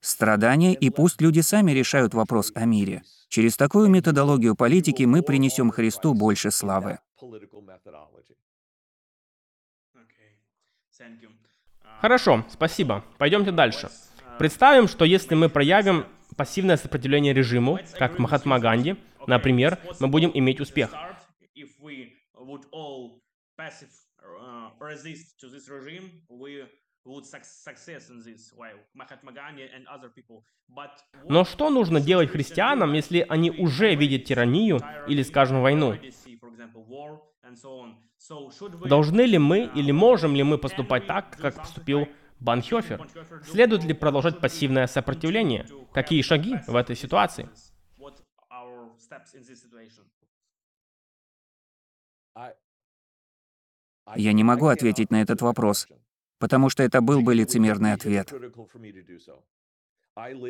[0.00, 3.02] страдания, и пусть люди сами решают вопрос о мире.
[3.28, 6.98] Через такую методологию политики мы принесем Христу больше славы.
[12.00, 13.04] Хорошо, спасибо.
[13.18, 13.90] Пойдемте дальше.
[14.40, 20.60] Представим, что если мы проявим пассивное сопротивление режиму, как Махатма Ганди, например, мы будем иметь
[20.60, 20.94] успех.
[31.28, 35.98] Но что нужно делать христианам, если они уже видят тиранию или, скажем, войну?
[38.86, 42.08] Должны ли мы или можем ли мы поступать так, как поступил
[42.40, 43.06] Банхёфер?
[43.44, 45.66] Следует ли продолжать пассивное сопротивление?
[45.92, 47.48] Какие шаги в этой ситуации?
[54.16, 55.86] Я не могу ответить на этот вопрос
[56.40, 58.32] потому что это был бы лицемерный ответ.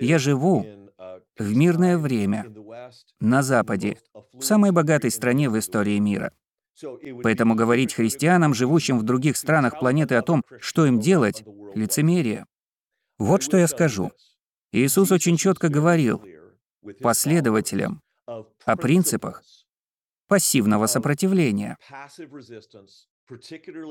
[0.00, 0.64] Я живу
[1.36, 2.46] в мирное время,
[3.18, 3.98] на Западе,
[4.32, 6.32] в самой богатой стране в истории мира.
[7.22, 12.46] Поэтому говорить христианам, живущим в других странах планеты о том, что им делать,— лицемерие.
[13.18, 14.12] Вот что я скажу.
[14.72, 16.22] Иисус очень четко говорил
[17.00, 19.42] последователям о принципах
[20.28, 21.76] пассивного сопротивления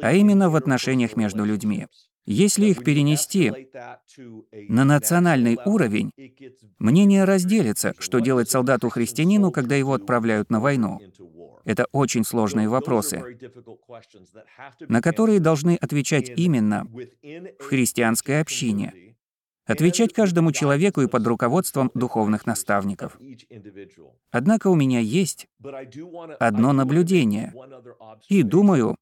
[0.02, 1.88] а именно в отношениях между людьми.
[2.32, 3.52] Если их перенести
[4.70, 6.12] на национальный уровень,
[6.78, 11.00] мнение разделится, что делать солдату-христианину, когда его отправляют на войну.
[11.66, 13.24] Это очень сложные вопросы,
[14.88, 19.16] на которые должны отвечать именно в христианской общине.
[19.66, 23.18] Отвечать каждому человеку и под руководством духовных наставников.
[24.30, 25.48] Однако у меня есть
[26.40, 27.56] одно наблюдение,
[28.28, 28.96] и думаю,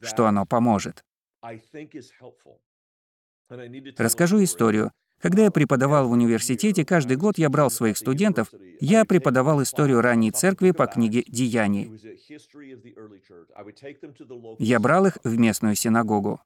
[0.00, 1.04] что оно поможет.
[3.98, 4.92] Расскажу историю.
[5.20, 8.48] Когда я преподавал в университете, каждый год я брал своих студентов,
[8.80, 11.92] я преподавал историю ранней церкви по книге «Деяний».
[14.58, 16.40] Я брал их в местную синагогу.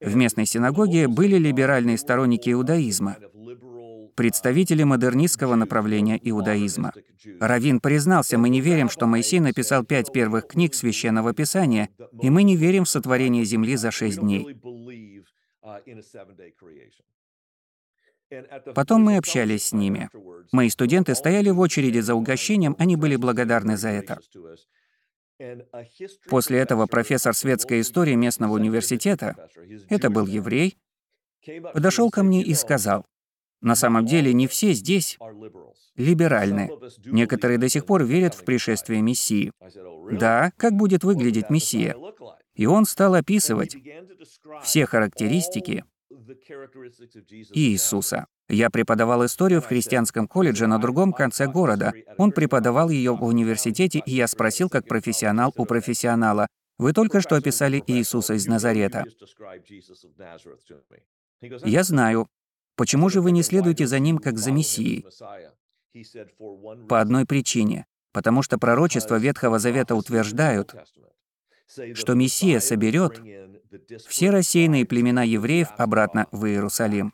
[0.00, 3.16] В местной синагоге были либеральные сторонники иудаизма,
[4.14, 6.92] представители модернистского направления иудаизма.
[7.40, 11.88] Равин признался, мы не верим, что Моисей написал пять первых книг Священного Писания,
[12.22, 14.56] и мы не верим в сотворение Земли за шесть дней.
[18.74, 20.08] Потом мы общались с ними.
[20.52, 24.18] Мои студенты стояли в очереди за угощением, они были благодарны за это.
[26.28, 29.48] После этого профессор светской истории местного университета,
[29.88, 30.76] это был еврей,
[31.72, 33.04] подошел ко мне и сказал,
[33.64, 35.18] на самом деле не все здесь
[35.96, 36.70] либеральны.
[37.06, 39.52] Некоторые до сих пор верят в пришествие Мессии.
[40.12, 41.96] Да, как будет выглядеть Мессия?
[42.54, 43.76] И он стал описывать
[44.62, 45.84] все характеристики
[47.54, 48.26] Иисуса.
[48.48, 51.94] Я преподавал историю в христианском колледже на другом конце города.
[52.18, 56.46] Он преподавал ее в университете, и я спросил, как профессионал у профессионала,
[56.76, 59.04] «Вы только что описали Иисуса из Назарета».
[61.40, 62.28] «Я знаю.
[62.76, 65.06] Почему же вы не следуете за ним, как за Мессией?
[66.88, 67.86] По одной причине.
[68.12, 70.74] Потому что пророчества Ветхого Завета утверждают,
[71.94, 73.20] что Мессия соберет
[74.06, 77.12] все рассеянные племена евреев обратно в Иерусалим.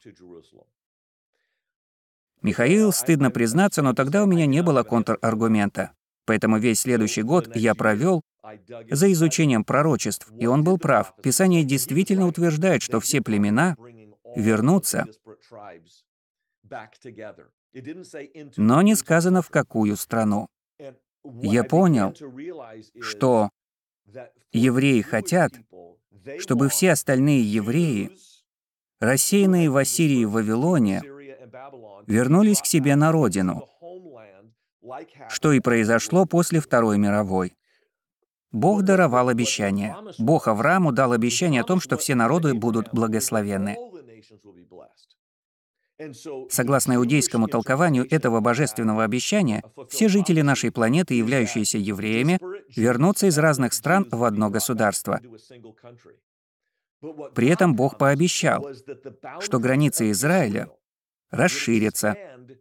[2.43, 5.93] Михаил, стыдно признаться, но тогда у меня не было контраргумента.
[6.25, 8.23] Поэтому весь следующий год я провел,
[8.91, 11.15] за изучением пророчеств, и он был прав.
[11.23, 13.77] Писание действительно утверждает, что все племена
[14.37, 15.07] вернутся,
[18.57, 20.49] но не сказано в какую страну.
[21.25, 22.15] Я понял,
[23.01, 23.51] что
[24.53, 25.53] евреи хотят,
[26.39, 28.17] чтобы все остальные евреи,
[28.99, 31.03] рассеянные в Ассирии и Вавилоне,
[32.07, 33.69] вернулись к себе на родину,
[35.29, 37.55] что и произошло после Второй мировой.
[38.53, 39.97] Бог даровал обещание.
[40.19, 43.77] Бог Аврааму дал обещание о том, что все народы будут благословенны.
[46.49, 52.39] Согласно иудейскому толкованию этого божественного обещания, все жители нашей планеты, являющиеся евреями,
[52.75, 55.21] вернутся из разных стран в одно государство.
[57.35, 58.67] При этом Бог пообещал,
[59.41, 60.71] что границы Израиля
[61.31, 62.17] расширятся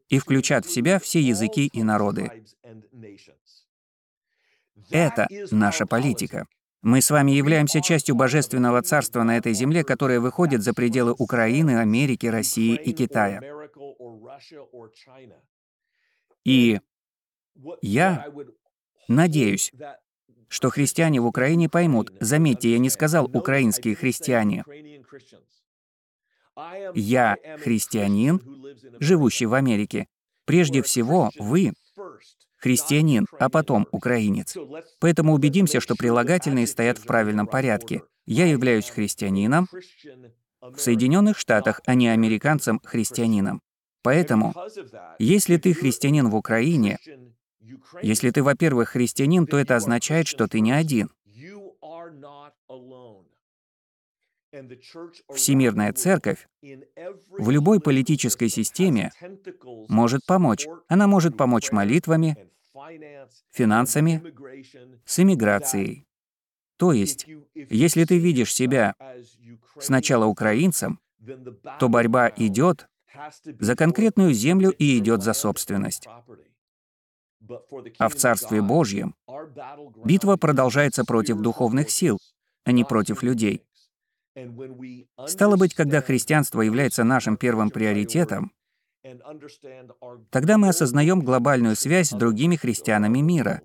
[0.07, 2.45] и включат в себя все языки и народы.
[4.89, 6.47] Это наша политика.
[6.81, 11.79] Мы с вами являемся частью Божественного Царства на этой земле, которое выходит за пределы Украины,
[11.79, 13.41] Америки, России и Китая.
[16.45, 16.79] И
[17.81, 18.31] я
[19.09, 19.73] надеюсь,
[20.47, 24.63] что христиане в Украине поймут, заметьте, я не сказал «украинские христиане».
[26.93, 28.41] Я христианин,
[28.99, 30.07] живущий в Америке.
[30.45, 31.73] Прежде всего, вы
[32.59, 34.55] христианин, а потом украинец.
[34.99, 38.03] Поэтому убедимся, что прилагательные стоят в правильном порядке.
[38.25, 39.67] Я являюсь христианином
[40.61, 43.61] в Соединенных Штатах, а не американцем-христианином.
[44.01, 44.53] Поэтому,
[45.17, 46.99] если ты христианин в Украине,
[48.01, 51.09] если ты, во-первых, христианин, то это означает, что ты не один.
[55.33, 59.11] Всемирная Церковь в любой политической системе
[59.87, 60.67] может помочь.
[60.87, 62.49] Она может помочь молитвами,
[63.51, 64.23] финансами,
[65.05, 66.07] с иммиграцией.
[66.77, 68.95] То есть, если ты видишь себя
[69.79, 70.99] сначала украинцем,
[71.79, 72.87] то борьба идет
[73.59, 76.07] за конкретную землю и идет за собственность.
[77.97, 79.15] А в Царстве Божьем
[80.05, 82.19] битва продолжается против духовных сил,
[82.63, 83.63] а не против людей.
[85.27, 88.51] Стало быть, когда христианство является нашим первым приоритетом,
[90.29, 93.61] тогда мы осознаем глобальную связь с другими христианами мира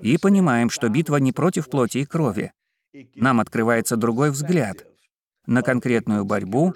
[0.00, 2.52] и понимаем, что битва не против плоти и крови.
[3.14, 4.86] Нам открывается другой взгляд
[5.46, 6.74] на конкретную борьбу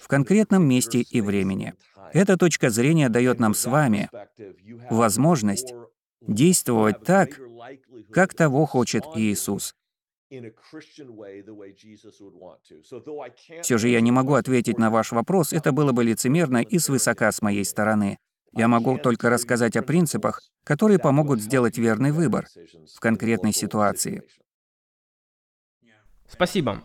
[0.00, 1.74] в конкретном месте и времени.
[2.12, 4.10] Эта точка зрения дает нам с вами
[4.90, 5.74] возможность
[6.20, 7.40] действовать так,
[8.12, 9.74] как того хочет Иисус.
[13.62, 17.30] Все же я не могу ответить на ваш вопрос, это было бы лицемерно и свысока
[17.30, 18.18] с моей стороны.
[18.52, 22.46] Я могу только рассказать о принципах, которые помогут сделать верный выбор
[22.94, 24.22] в конкретной ситуации.
[26.28, 26.82] Спасибо.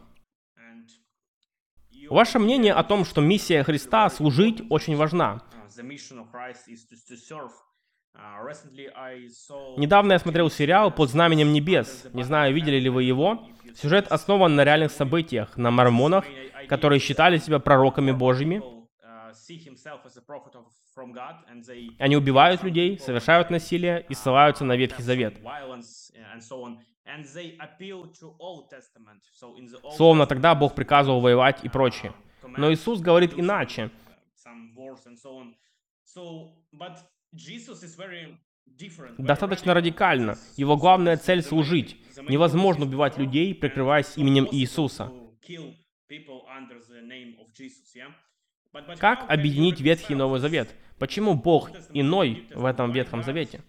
[2.09, 5.43] Ваше мнение о том, что миссия Христа служить очень важна.
[9.77, 12.07] Недавно я смотрел сериал «Под знаменем небес».
[12.13, 13.47] Не знаю, видели ли вы его.
[13.75, 16.25] Сюжет основан на реальных событиях, на мормонах,
[16.67, 18.61] которые считали себя пророками Божьими.
[21.99, 25.39] Они убивают людей, совершают насилие и ссылаются на Ветхий Завет.
[29.95, 32.13] Словно тогда Бог приказывал воевать и прочее.
[32.43, 33.91] Но Иисус говорит иначе.
[39.17, 40.37] Достаточно радикально.
[40.55, 41.97] Его главная цель— служить.
[42.27, 45.11] Невозможно убивать людей, прикрываясь именем Иисуса.
[48.99, 50.73] Как объединить Ветхий и Новый Завет?
[50.99, 53.61] Почему Бог иной в этом Ветхом Завете?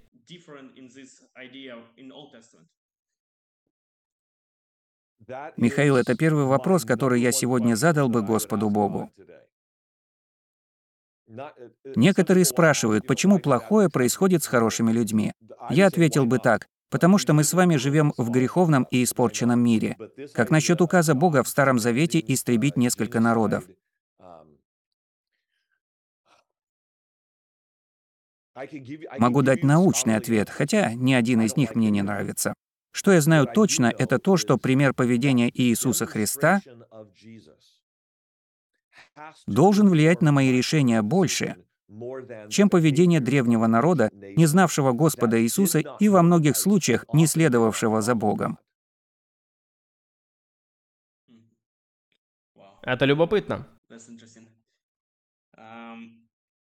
[5.56, 9.12] Михаил, это первый вопрос, который я сегодня задал бы Господу Богу.
[11.96, 15.32] Некоторые спрашивают, почему плохое происходит с хорошими людьми.
[15.70, 19.96] Я ответил бы так, потому что мы с вами живем в греховном и испорченном мире.
[20.32, 23.64] Как насчет указа Бога в Старом Завете истребить несколько народов?
[29.18, 32.54] Могу дать научный ответ, хотя ни один из них мне не нравится.
[32.90, 36.60] Что я знаю точно, это то, что пример поведения Иисуса Христа
[39.46, 41.56] должен влиять на мои решения больше,
[42.48, 48.14] чем поведение древнего народа, не знавшего Господа Иисуса и во многих случаях не следовавшего за
[48.14, 48.58] Богом.
[52.82, 53.66] Это любопытно.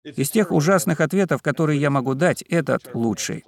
[0.04, 3.44] Из тех ужасных ответов, которые я могу дать, этот лучший.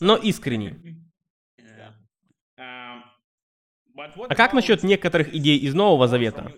[0.00, 1.01] Но искренний.
[3.96, 6.52] А как насчет некоторых идей из Нового Завета?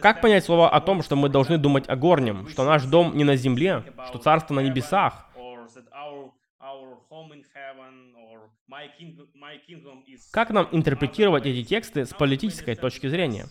[0.00, 3.24] Как понять слова о том, что мы должны думать о горнем, что наш дом не
[3.24, 5.30] на земле, что царство на небесах?
[10.32, 13.46] Как нам интерпретировать эти тексты с политической точки зрения?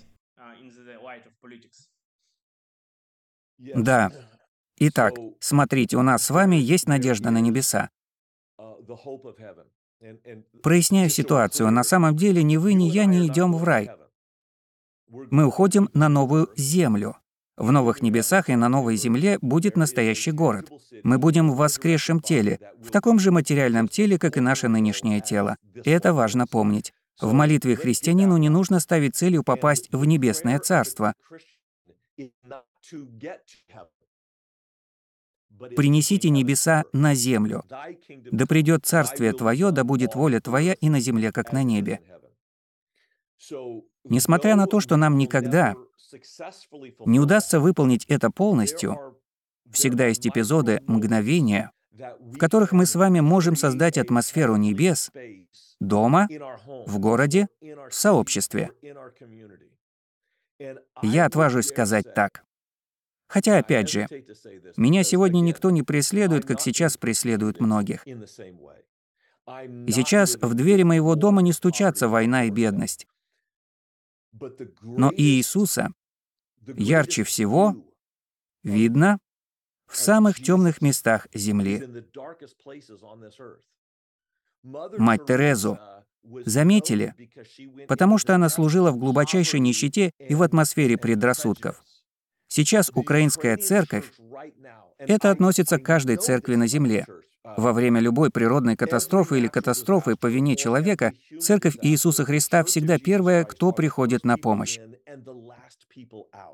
[3.57, 4.11] Да.
[4.77, 7.89] Итак, смотрите, у нас с вами есть надежда на небеса.
[10.61, 11.71] Проясняю ситуацию.
[11.71, 13.89] На самом деле ни вы, ни я не идем в рай.
[15.07, 17.17] Мы уходим на новую землю.
[17.55, 20.71] В новых небесах и на новой земле будет настоящий город.
[21.03, 25.57] Мы будем в воскресшем теле, в таком же материальном теле, как и наше нынешнее тело.
[25.75, 26.93] И это важно помнить.
[27.21, 31.13] В молитве христианину не нужно ставить целью попасть в небесное царство.
[35.75, 37.63] Принесите небеса на землю.
[38.31, 41.99] Да придет царствие Твое, да будет воля Твоя и на земле, как на небе.
[44.03, 45.75] Несмотря на то, что нам никогда
[47.05, 49.19] не удастся выполнить это полностью,
[49.71, 55.11] всегда есть эпизоды, мгновения, в которых мы с вами можем создать атмосферу небес
[55.79, 56.27] дома,
[56.85, 58.71] в городе, в сообществе.
[61.01, 62.43] Я отважусь сказать так.
[63.33, 64.07] Хотя, опять же,
[64.77, 68.05] меня сегодня никто не преследует, как сейчас преследуют многих.
[68.05, 73.07] И сейчас в двери моего дома не стучатся война и бедность.
[74.83, 75.89] Но Иисуса
[76.67, 77.75] ярче всего
[78.61, 79.17] видно
[79.87, 82.05] в самых темных местах Земли.
[84.61, 85.79] Мать Терезу
[86.45, 87.15] заметили,
[87.87, 91.83] потому что она служила в глубочайшей нищете и в атмосфере предрассудков.
[92.55, 94.05] Сейчас украинская церковь—
[94.99, 97.07] это относится к каждой церкви на Земле.
[97.57, 103.43] Во время любой природной катастрофы или катастрофы по вине человека, Церковь Иисуса Христа всегда первая,
[103.43, 104.77] кто приходит на помощь.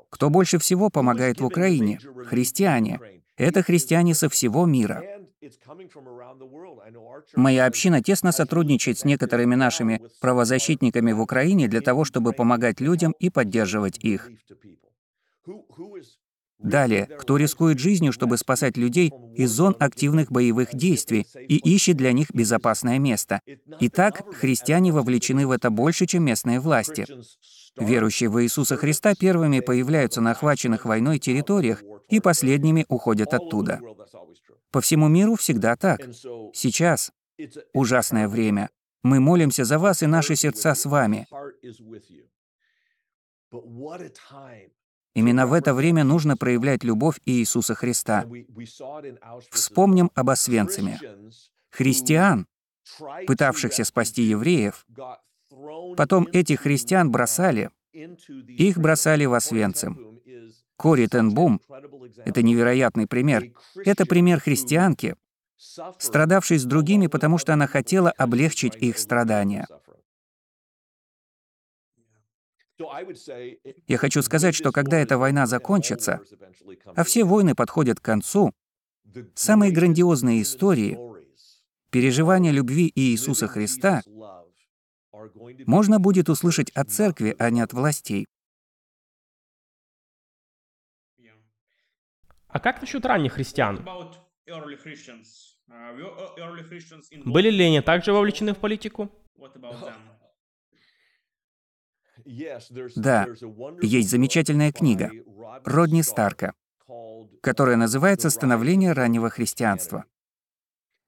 [0.08, 1.98] Кто больше всего помогает в Украине?
[2.24, 2.98] Христиане.
[3.36, 5.04] Это христиане со всего мира.
[7.36, 13.14] Моя община тесно сотрудничает с некоторыми нашими правозащитниками в Украине для того, чтобы помогать людям
[13.18, 14.30] и поддерживать их.
[16.62, 22.12] Далее, кто рискует жизнью, чтобы спасать людей из зон активных боевых действий и ищет для
[22.12, 23.40] них безопасное место.
[23.80, 27.06] Итак, христиане вовлечены в это больше, чем местные власти.
[27.78, 33.80] Верующие в Иисуса Христа первыми появляются на охваченных войной территориях и последними уходят оттуда.
[34.70, 36.00] По всему миру всегда так.
[36.52, 37.10] Сейчас
[37.72, 38.68] ужасное время.
[39.02, 41.26] Мы молимся за вас, и наши сердца с вами.
[45.14, 48.26] Именно в это время нужно проявлять любовь Иисуса Христа.
[49.50, 51.00] Вспомним об Освенциме.
[51.70, 52.46] Христиан,
[53.26, 54.86] пытавшихся спасти евреев,
[55.96, 60.20] потом этих христиан бросали, их бросали в Освенцим.
[60.76, 61.60] Кори Тенбум—
[62.24, 63.52] это невероятный пример.
[63.84, 65.14] Это пример христианки,
[65.98, 69.66] страдавшей с другими, потому что она хотела облегчить их страдания.
[73.86, 76.20] Я хочу сказать, что когда эта война закончится,
[76.96, 78.52] а все войны подходят к концу,
[79.34, 80.98] самые грандиозные истории,
[81.90, 84.02] переживания любви Иисуса Христа
[85.66, 88.26] можно будет услышать от церкви, а не от властей.
[92.48, 93.84] А как насчет ранних христиан?
[97.24, 99.10] Были ли они также вовлечены в политику?
[102.96, 103.26] Да,
[103.82, 105.10] есть замечательная книга
[105.64, 106.54] Родни Старка,
[107.40, 110.04] которая называется «Становление раннего христианства».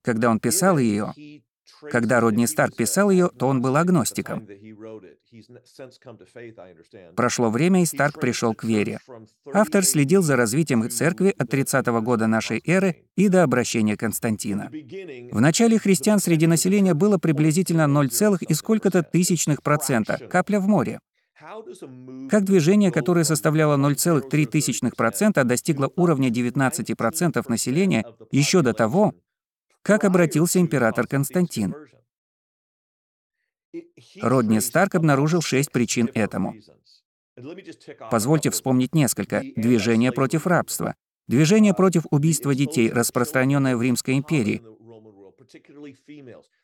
[0.03, 1.15] Когда он писал ее,
[1.91, 4.47] когда Родни Старк писал ее, то он был агностиком.
[7.17, 9.01] Прошло время, и Старк пришел к вере.
[9.53, 14.71] Автор следил за развитием церкви от 30-го года нашей эры и до обращения Константина.
[15.31, 18.11] В начале христиан среди населения было приблизительно 0,
[18.41, 21.01] и сколько-то тысячных процента, капля в море.
[22.31, 29.15] Как движение, которое составляло 0,3%, достигло уровня 19% населения еще до того,
[29.83, 31.75] как обратился император Константин.
[34.21, 36.55] Родни Старк обнаружил шесть причин этому.
[38.11, 39.43] Позвольте вспомнить несколько.
[39.57, 40.95] Движение против рабства,
[41.27, 44.63] движение против убийства детей, распространенное в Римской империи,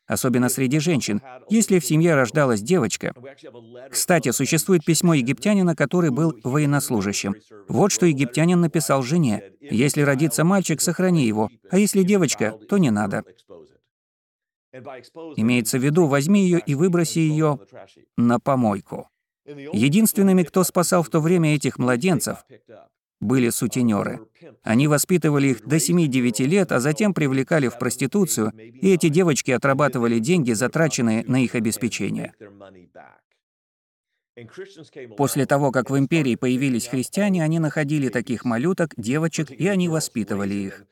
[0.09, 3.13] особенно среди женщин, если в семье рождалась девочка.
[3.89, 7.35] Кстати, существует письмо египтянина, который был военнослужащим.
[7.69, 9.53] Вот что египтянин написал жене.
[9.61, 13.23] «Если родится мальчик, сохрани его, а если девочка, то не надо».
[15.35, 17.59] Имеется в виду, возьми ее и выброси ее
[18.17, 19.07] на помойку.
[19.45, 22.45] Единственными, кто спасал в то время этих младенцев,
[23.19, 24.19] были сутенеры.
[24.63, 30.19] Они воспитывали их до 7-9 лет, а затем привлекали в проституцию, и эти девочки отрабатывали
[30.19, 32.33] деньги, затраченные на их обеспечение.
[35.17, 40.53] После того, как в империи появились христиане, они находили таких малюток, девочек, и они воспитывали
[40.53, 40.85] их.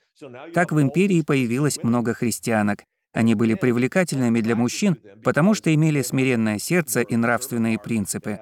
[0.54, 2.84] Так в империи появилось много христианок.
[3.14, 8.40] Они были привлекательными для мужчин, потому что имели смиренное сердце и нравственные принципы.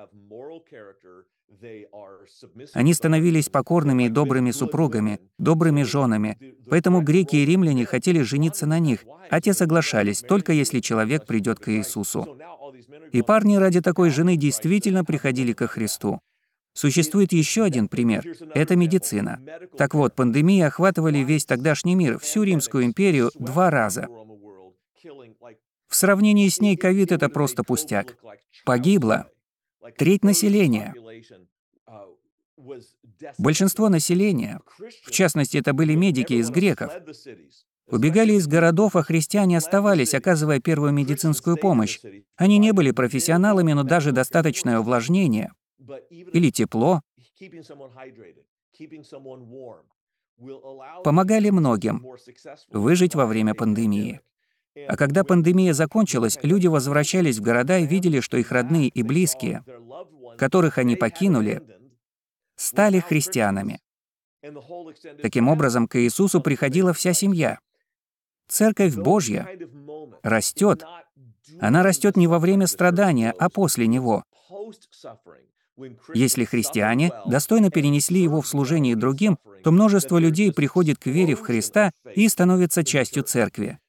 [2.74, 6.38] Они становились покорными и добрыми супругами, добрыми женами,
[6.70, 11.60] поэтому греки и римляне хотели жениться на них, а те соглашались, только если человек придет
[11.60, 12.38] к Иисусу.
[13.12, 16.20] И парни ради такой жены действительно приходили ко Христу.
[16.74, 19.40] Существует еще один пример— это медицина.
[19.78, 24.10] Так вот, пандемии охватывали весь тогдашний мир, всю Римскую империю, два раза.
[25.88, 28.18] В сравнении с ней ковид— это просто пустяк.
[28.66, 29.30] Погибло
[29.98, 30.94] треть населения.
[33.38, 34.60] Большинство населения,
[35.04, 36.92] в частности, это были медики из греков,
[37.88, 42.00] убегали из городов, а христиане оставались, оказывая первую медицинскую помощь.
[42.36, 45.52] Они не были профессионалами, но даже достаточное увлажнение
[46.10, 47.02] или тепло.
[51.04, 52.06] помогали многим
[52.72, 54.22] выжить во время пандемии.
[54.88, 59.64] А когда пандемия закончилась, люди возвращались в города и видели, что их родные и близкие,
[60.38, 61.62] которых они покинули,
[62.56, 63.80] стали христианами.
[65.22, 67.60] Таким образом, к Иисусу приходила вся семья.
[68.48, 69.48] Церковь Божья
[70.22, 70.84] растет.
[71.60, 74.24] Она растет не во время страдания, а после него.
[76.14, 81.42] Если христиане достойно перенесли его в служении другим, то множество людей приходит к вере в
[81.42, 83.80] Христа и становится частью церкви.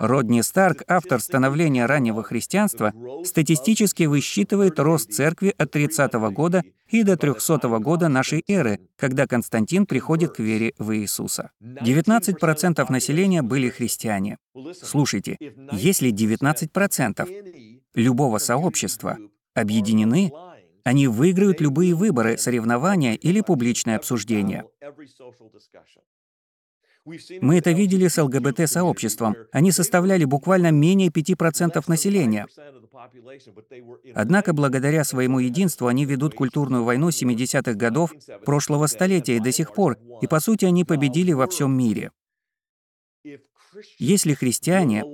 [0.00, 2.92] Родни Старк, автор становления раннего христианства,
[3.24, 8.80] статистически высчитывает рост церкви от 30 -го года и до 300 -го года нашей эры,
[8.96, 11.50] когда Константин приходит к вере в Иисуса.
[11.60, 14.38] 19% населения были христиане.
[14.82, 15.36] Слушайте,
[15.72, 17.28] если 19%
[17.94, 19.18] любого сообщества
[19.54, 20.32] объединены,
[20.84, 24.64] они выиграют любые выборы, соревнования или публичное обсуждение.
[27.40, 29.36] Мы это видели с ЛГБТ-сообществом.
[29.52, 32.46] Они составляли буквально менее 5% населения.
[34.14, 38.12] Однако, благодаря своему единству, они ведут культурную войну 70-х годов
[38.44, 42.10] прошлого столетия и до сих пор, и, по сути, они победили во всем мире.
[43.98, 45.04] Если христиане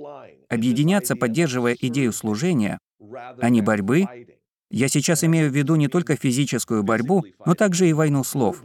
[0.49, 2.79] объединятся, поддерживая идею служения,
[3.39, 4.05] а не борьбы,
[4.69, 8.63] я сейчас имею в виду не только физическую борьбу, но также и войну слов.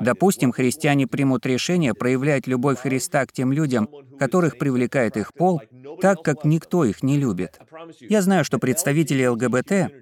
[0.00, 5.60] Допустим, христиане примут решение проявлять любовь Христа к тем людям, которых привлекает их пол,
[6.00, 7.60] так как никто их не любит.
[8.00, 9.92] Я знаю, что представители ЛГБТ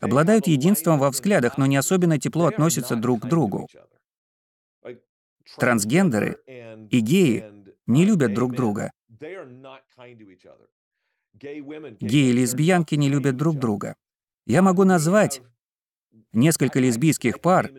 [0.00, 3.68] обладают единством во взглядах, но не особенно тепло относятся друг к другу.
[5.58, 7.44] Трансгендеры и геи
[7.86, 8.92] не любят друг друга.
[11.34, 13.96] Геи и лесбиянки не любят друг друга.
[14.46, 15.42] Я могу назвать
[16.32, 17.70] несколько лесбийских пар,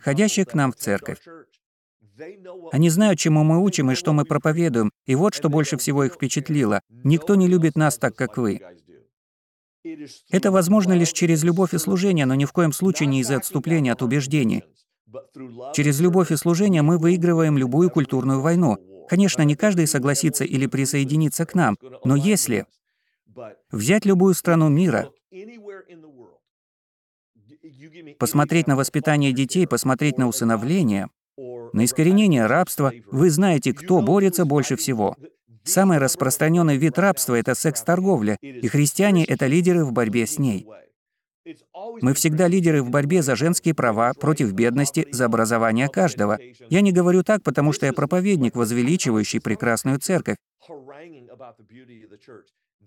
[0.00, 1.20] ходящих к нам в церковь.
[2.72, 6.14] Они знают, чему мы учим и что мы проповедуем, и вот что больше всего их
[6.14, 6.82] впечатлило.
[6.88, 8.60] Никто не любит нас так, как вы.
[10.30, 13.92] Это возможно лишь через любовь и служение, но ни в коем случае не из-за отступления
[13.92, 14.64] от убеждений.
[15.74, 18.76] Через любовь и служение мы выигрываем любую культурную войну.
[19.08, 22.66] Конечно, не каждый согласится или присоединится к нам, но если
[23.70, 25.10] взять любую страну мира,
[28.18, 31.08] посмотреть на воспитание детей, посмотреть на усыновление,
[31.72, 35.16] на искоренение рабства, вы знаете, кто борется больше всего.
[35.64, 40.66] Самый распространенный вид рабства— это секс-торговля, и христиане— это лидеры в борьбе с ней.
[42.00, 46.38] Мы всегда лидеры в борьбе за женские права, против бедности, за образование каждого.
[46.68, 50.36] Я не говорю так, потому что я проповедник, возвеличивающий прекрасную церковь.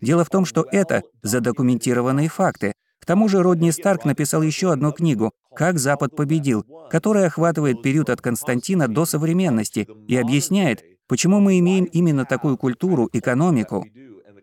[0.02, 2.74] Дело в том, что это задокументированные факты.
[3.04, 8.10] К тому же Родни Старк написал еще одну книгу «Как Запад победил», которая охватывает период
[8.10, 13.86] от Константина до современности и объясняет, почему мы имеем именно такую культуру, экономику,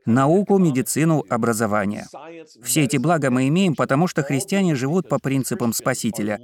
[0.05, 2.05] науку, медицину, образование.
[2.63, 6.39] Все эти блага мы имеем, потому что христиане живут по принципам Спасителя.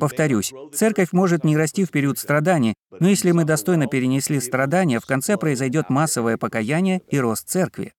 [0.00, 5.04] Повторюсь, церковь может не расти в период страданий, но если мы достойно перенесли страдания, в
[5.04, 7.92] конце произойдет массовое покаяние и рост церкви.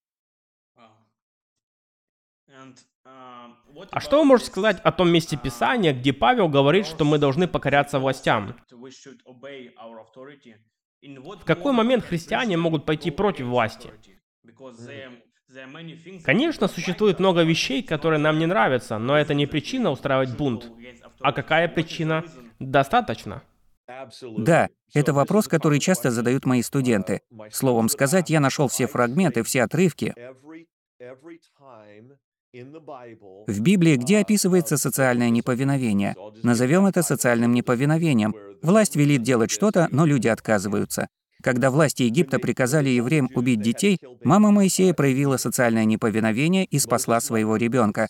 [3.91, 7.47] А что вы можете сказать о том месте Писания, где Павел говорит, что мы должны
[7.47, 8.55] покоряться властям?
[11.01, 13.91] В какой момент христиане могут пойти против власти?
[16.23, 20.71] Конечно, существует много вещей, которые нам не нравятся, но это не причина устраивать бунт.
[21.21, 22.23] А какая причина?
[22.59, 23.43] Достаточно.
[24.37, 27.21] Да, это вопрос, который часто задают мои студенты.
[27.51, 30.13] Словом сказать, я нашел все фрагменты, все отрывки
[32.53, 36.15] в Библии, где описывается социальное неповиновение.
[36.43, 38.35] Назовем это социальным неповиновением.
[38.61, 41.07] Власть велит делать что-то, но люди отказываются.
[41.43, 47.57] Когда власти Египта приказали евреям убить детей, мама Моисея проявила социальное неповиновение и спасла своего
[47.57, 48.07] ребенка.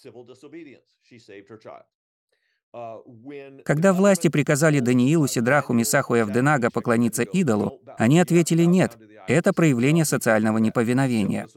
[3.66, 8.98] Когда власти приказали Даниилу, Сидраху, Месаху и Авденага поклониться идолу, они ответили «нет».
[9.28, 11.48] Это проявление социального неповиновения.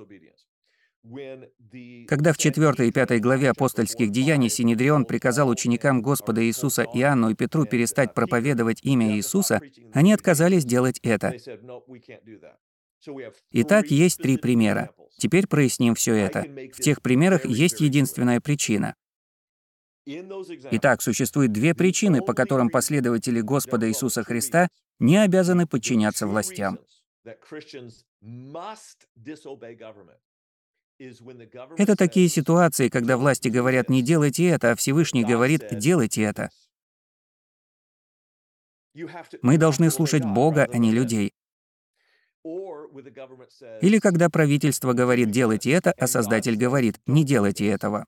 [2.08, 7.34] Когда в 4 и 5 главе апостольских деяний Синедрион приказал ученикам Господа Иисуса Иоанну и
[7.34, 9.60] Петру перестать проповедовать имя Иисуса,
[9.92, 11.34] они отказались делать это.
[13.52, 14.90] Итак, есть три примера.
[15.18, 16.42] Теперь проясним все это.
[16.72, 18.94] В тех примерах есть единственная причина.
[20.06, 24.68] Итак, существует две причины, по которым последователи Господа Иисуса Христа
[24.98, 26.78] не обязаны подчиняться властям.
[31.78, 36.50] Это такие ситуации, когда власти говорят «не делайте это», а Всевышний говорит «делайте это».
[39.40, 41.32] Мы должны слушать Бога, а не людей.
[43.80, 48.04] Или когда правительство говорит «делайте это», а Создатель говорит «не делайте этого».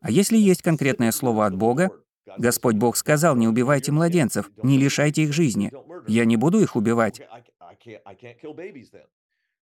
[0.00, 1.90] А если есть конкретное слово от Бога,
[2.38, 5.70] Господь Бог сказал, не убивайте младенцев, не лишайте их жизни.
[6.06, 7.20] Я не буду их убивать.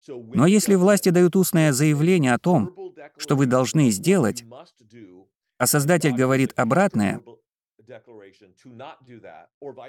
[0.06, 2.74] Но если власти дают устное заявление о том,
[3.16, 4.44] что вы должны сделать,
[5.58, 7.20] а Создатель говорит обратное,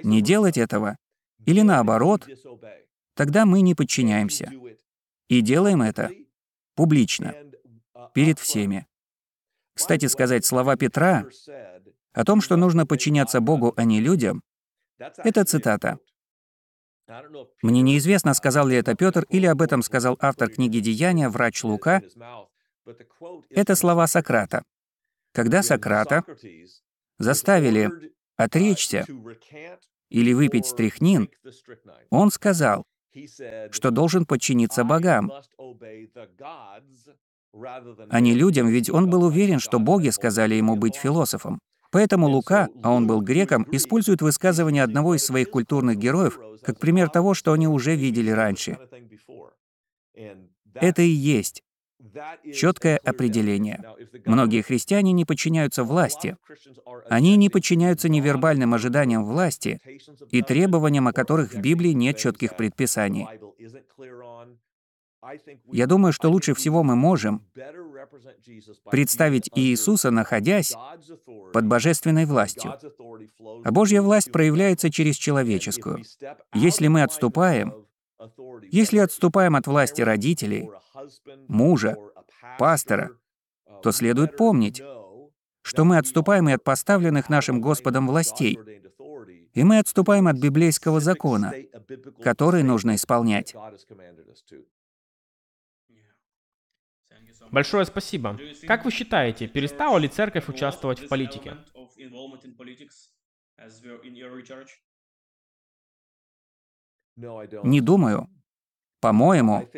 [0.03, 0.97] не делать этого,
[1.45, 2.28] или наоборот,
[3.13, 4.51] тогда мы не подчиняемся.
[5.28, 6.11] И делаем это
[6.76, 7.34] публично,
[8.13, 8.88] перед всеми.
[9.74, 11.26] Кстати сказать, слова Петра
[12.13, 14.43] о том, что нужно подчиняться Богу, а не людям,
[14.97, 15.99] это цитата.
[17.62, 22.01] Мне неизвестно, сказал ли это Петр или об этом сказал автор книги «Деяния», врач Лука.
[23.49, 24.64] Это слова Сократа.
[25.34, 26.24] Когда Сократа
[27.20, 27.91] заставили
[28.36, 29.06] отречься
[30.10, 31.30] или выпить стрихнин,
[32.10, 32.84] он сказал,
[33.72, 35.32] что должен подчиниться богам,
[38.10, 41.60] а не людям, ведь он был уверен, что боги сказали ему быть философом.
[41.96, 47.08] Поэтому Лука, а он был греком, использует высказывание одного из своих культурных героев как пример
[47.10, 48.78] того, что они уже видели раньше.
[50.74, 51.64] Это и есть
[52.54, 53.82] четкое определение.
[54.26, 56.36] Многие христиане не подчиняются власти.
[57.10, 59.80] Они не подчиняются невербальным ожиданиям власти
[60.32, 63.26] и требованиям, о которых в Библии нет четких предписаний.
[65.72, 67.41] Я думаю, что лучше всего мы можем
[68.89, 70.74] представить Иисуса, находясь
[71.53, 72.74] под божественной властью.
[73.64, 76.03] А Божья власть проявляется через человеческую.
[76.53, 77.86] Если мы отступаем,
[78.72, 80.70] если отступаем от власти родителей,
[81.47, 81.97] мужа,
[82.58, 83.12] пастора,
[83.84, 84.82] то следует помнить,
[85.62, 88.60] что мы отступаем и от поставленных нашим Господом властей,
[89.53, 91.53] и мы отступаем от библейского закона,
[92.22, 93.56] который нужно исполнять.
[97.52, 98.39] Большое спасибо.
[98.68, 101.58] Как вы считаете, перестала ли церковь участвовать в политике?
[107.64, 108.30] Не думаю.
[109.00, 109.70] По-моему,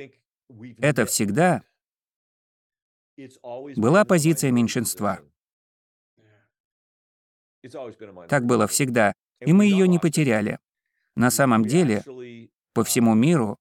[0.78, 1.64] это всегда
[3.76, 5.20] была позиция меньшинства.
[8.30, 10.60] Так было всегда, и мы ее не потеряли.
[11.16, 12.04] На самом деле,
[12.74, 13.58] по всему миру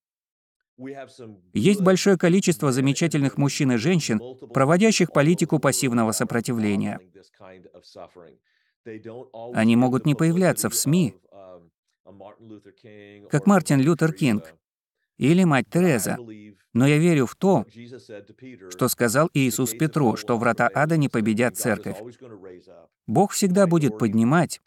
[1.53, 4.21] есть большое количество замечательных мужчин и женщин,
[4.53, 7.01] проводящих политику пассивного сопротивления.
[9.55, 11.15] Они могут не появляться в СМИ,
[13.31, 14.55] как Мартин Лютер Кинг
[15.17, 16.19] или мать Тереза.
[16.73, 17.65] Но я верю в то,
[18.71, 21.97] что сказал Иисус Петру, что врата ада не победят церковь.
[23.07, 24.61] Бог всегда будет поднимать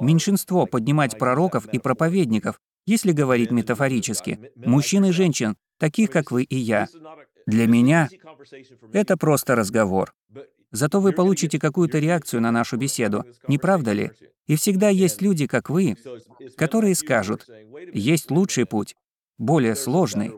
[0.00, 6.56] меньшинство, поднимать пророков и проповедников, если говорить метафорически, мужчин и женщин, таких, как вы и
[6.56, 6.88] я.
[7.46, 8.08] Для меня
[8.92, 10.14] это просто разговор.
[10.72, 14.12] Зато вы получите какую-то реакцию на нашу беседу, не правда ли?
[14.46, 15.96] И всегда есть люди, как вы,
[16.56, 17.48] которые скажут,
[17.92, 18.94] есть лучший путь,
[19.38, 20.32] более сложный,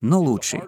[0.00, 0.62] но лучший.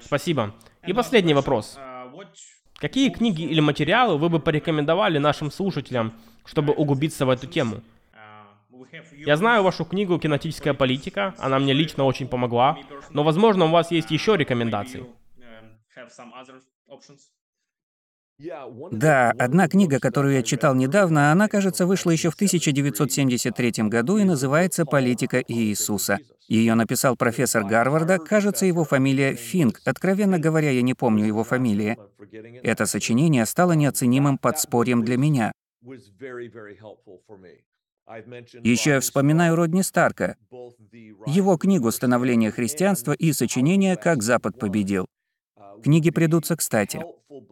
[0.00, 0.54] Спасибо.
[0.86, 1.78] И последний вопрос.
[2.82, 6.12] Какие книги или материалы вы бы порекомендовали нашим слушателям,
[6.44, 7.80] чтобы углубиться в эту тему?
[9.12, 12.76] Я знаю вашу книгу «Кинетическая политика», она мне лично очень помогла,
[13.10, 15.06] но, возможно, у вас есть еще рекомендации.
[18.90, 24.24] Да, одна книга, которую я читал недавно, она, кажется, вышла еще в 1973 году и
[24.24, 26.18] называется «Политика Иисуса».
[26.48, 29.80] Ее написал профессор Гарварда, кажется, его фамилия Финк.
[29.84, 31.96] Откровенно говоря, я не помню его фамилии.
[32.62, 35.52] Это сочинение стало неоценимым подспорьем для меня.
[38.62, 40.36] Еще я вспоминаю Родни Старка,
[41.26, 45.06] его книгу «Становление христианства» и сочинение «Как Запад победил».
[45.82, 47.02] Книги придутся кстати.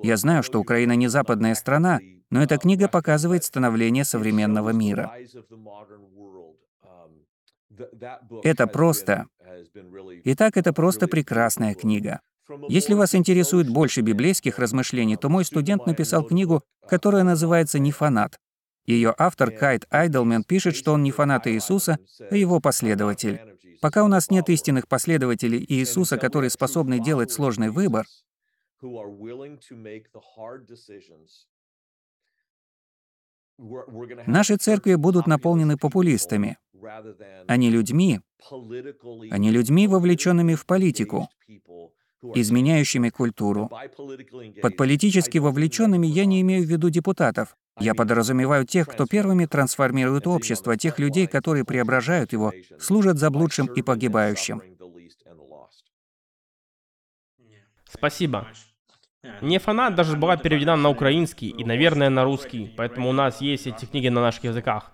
[0.03, 5.12] Я знаю, что Украина не западная страна, но эта книга показывает становление современного мира.
[8.42, 9.26] Это просто...
[10.24, 12.20] Итак, это просто прекрасная книга.
[12.68, 18.38] Если вас интересует больше библейских размышлений, то мой студент написал книгу, которая называется «Не фанат».
[18.86, 21.98] Ее автор Кайт Айдлмен пишет, что он не фанат Иисуса,
[22.30, 23.40] а его последователь.
[23.80, 28.06] Пока у нас нет истинных последователей Иисуса, которые способны делать сложный выбор,
[34.26, 36.56] Наши церкви будут наполнены популистами,
[37.46, 38.20] а не людьми,
[39.30, 41.28] а не людьми, вовлеченными в политику,
[42.34, 43.70] изменяющими культуру.
[44.62, 47.56] Под политически вовлеченными я не имею в виду депутатов.
[47.78, 53.82] Я подразумеваю тех, кто первыми трансформирует общество, тех людей, которые преображают его, служат заблудшим и
[53.82, 54.62] погибающим.
[57.88, 58.46] Спасибо.
[59.42, 63.66] Не фанат даже была переведена на украинский и, наверное, на русский, поэтому у нас есть
[63.66, 64.92] эти книги на наших языках.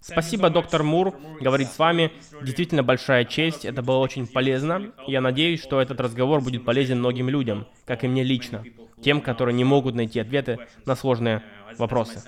[0.00, 2.12] Спасибо, доктор Мур, говорить с вами.
[2.42, 4.92] Действительно большая честь, это было очень полезно.
[5.06, 8.64] Я надеюсь, что этот разговор будет полезен многим людям, как и мне лично,
[9.02, 11.42] тем, которые не могут найти ответы на сложные
[11.78, 12.22] вопросы.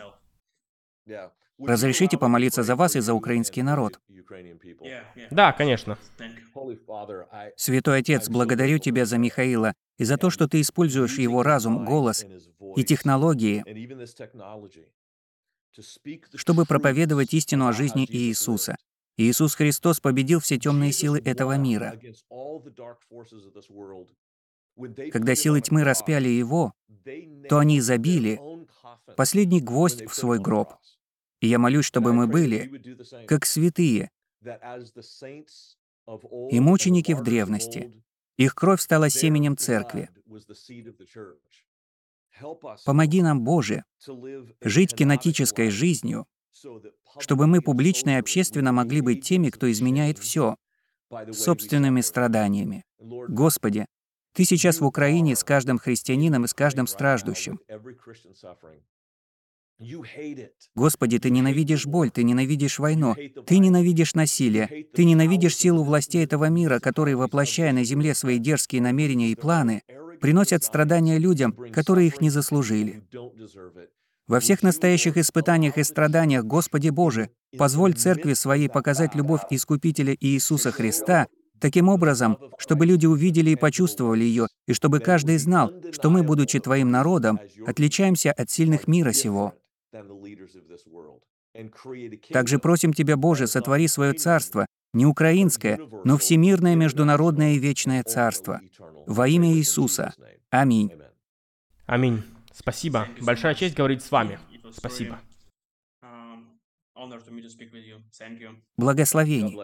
[1.67, 4.01] Разрешите помолиться за вас и за украинский народ.
[5.31, 5.99] Да, конечно.
[7.57, 12.25] Святой Отец, благодарю Тебя за Михаила и за то, что Ты используешь его разум, голос
[12.77, 13.65] и технологии,
[16.35, 18.77] чтобы проповедовать истину о жизни Иисуса.
[19.17, 22.01] Иисус Христос победил все темные силы этого мира.
[25.13, 26.73] Когда силы тьмы распяли Его,
[27.49, 28.41] то они забили
[29.17, 30.75] последний гвоздь в свой гроб.
[31.41, 34.11] И я молюсь, чтобы мы были, как святые,
[36.51, 38.03] и мученики в древности.
[38.37, 40.11] Их кровь стала семенем церкви.
[42.87, 43.85] Помоги нам, Боже,
[44.63, 46.27] жить кинетической жизнью,
[47.19, 50.57] чтобы мы публично и общественно могли быть теми, кто изменяет все,
[51.33, 52.85] собственными страданиями.
[52.99, 53.87] Господи,
[54.33, 57.59] Ты сейчас в Украине с каждым христианином и с каждым страждущим.
[60.75, 63.15] Господи, Ты ненавидишь боль, Ты ненавидишь войну,
[63.47, 68.83] Ты ненавидишь насилие, Ты ненавидишь силу властей этого мира, которые, воплощая на земле свои дерзкие
[68.83, 69.83] намерения и планы,
[70.21, 73.03] приносят страдания людям, которые их не заслужили.
[74.27, 80.71] Во всех настоящих испытаниях и страданиях, Господи Боже, позволь Церкви Своей показать любовь Искупителя Иисуса
[80.71, 81.27] Христа.
[81.59, 86.59] таким образом, чтобы люди увидели и почувствовали ее, и чтобы каждый знал, что мы, будучи
[86.59, 89.53] Твоим народом, отличаемся от сильных мира сего.
[92.33, 98.61] Также просим Тебя, Боже, сотвори свое царство, не украинское, но всемирное, международное и вечное царство.
[99.07, 100.15] Во имя Иисуса.
[100.51, 100.93] Аминь.
[101.87, 102.23] Аминь.
[102.53, 103.09] Спасибо.
[103.21, 104.39] Большая честь говорить с вами.
[104.73, 105.21] Спасибо.
[108.77, 109.57] Благословений.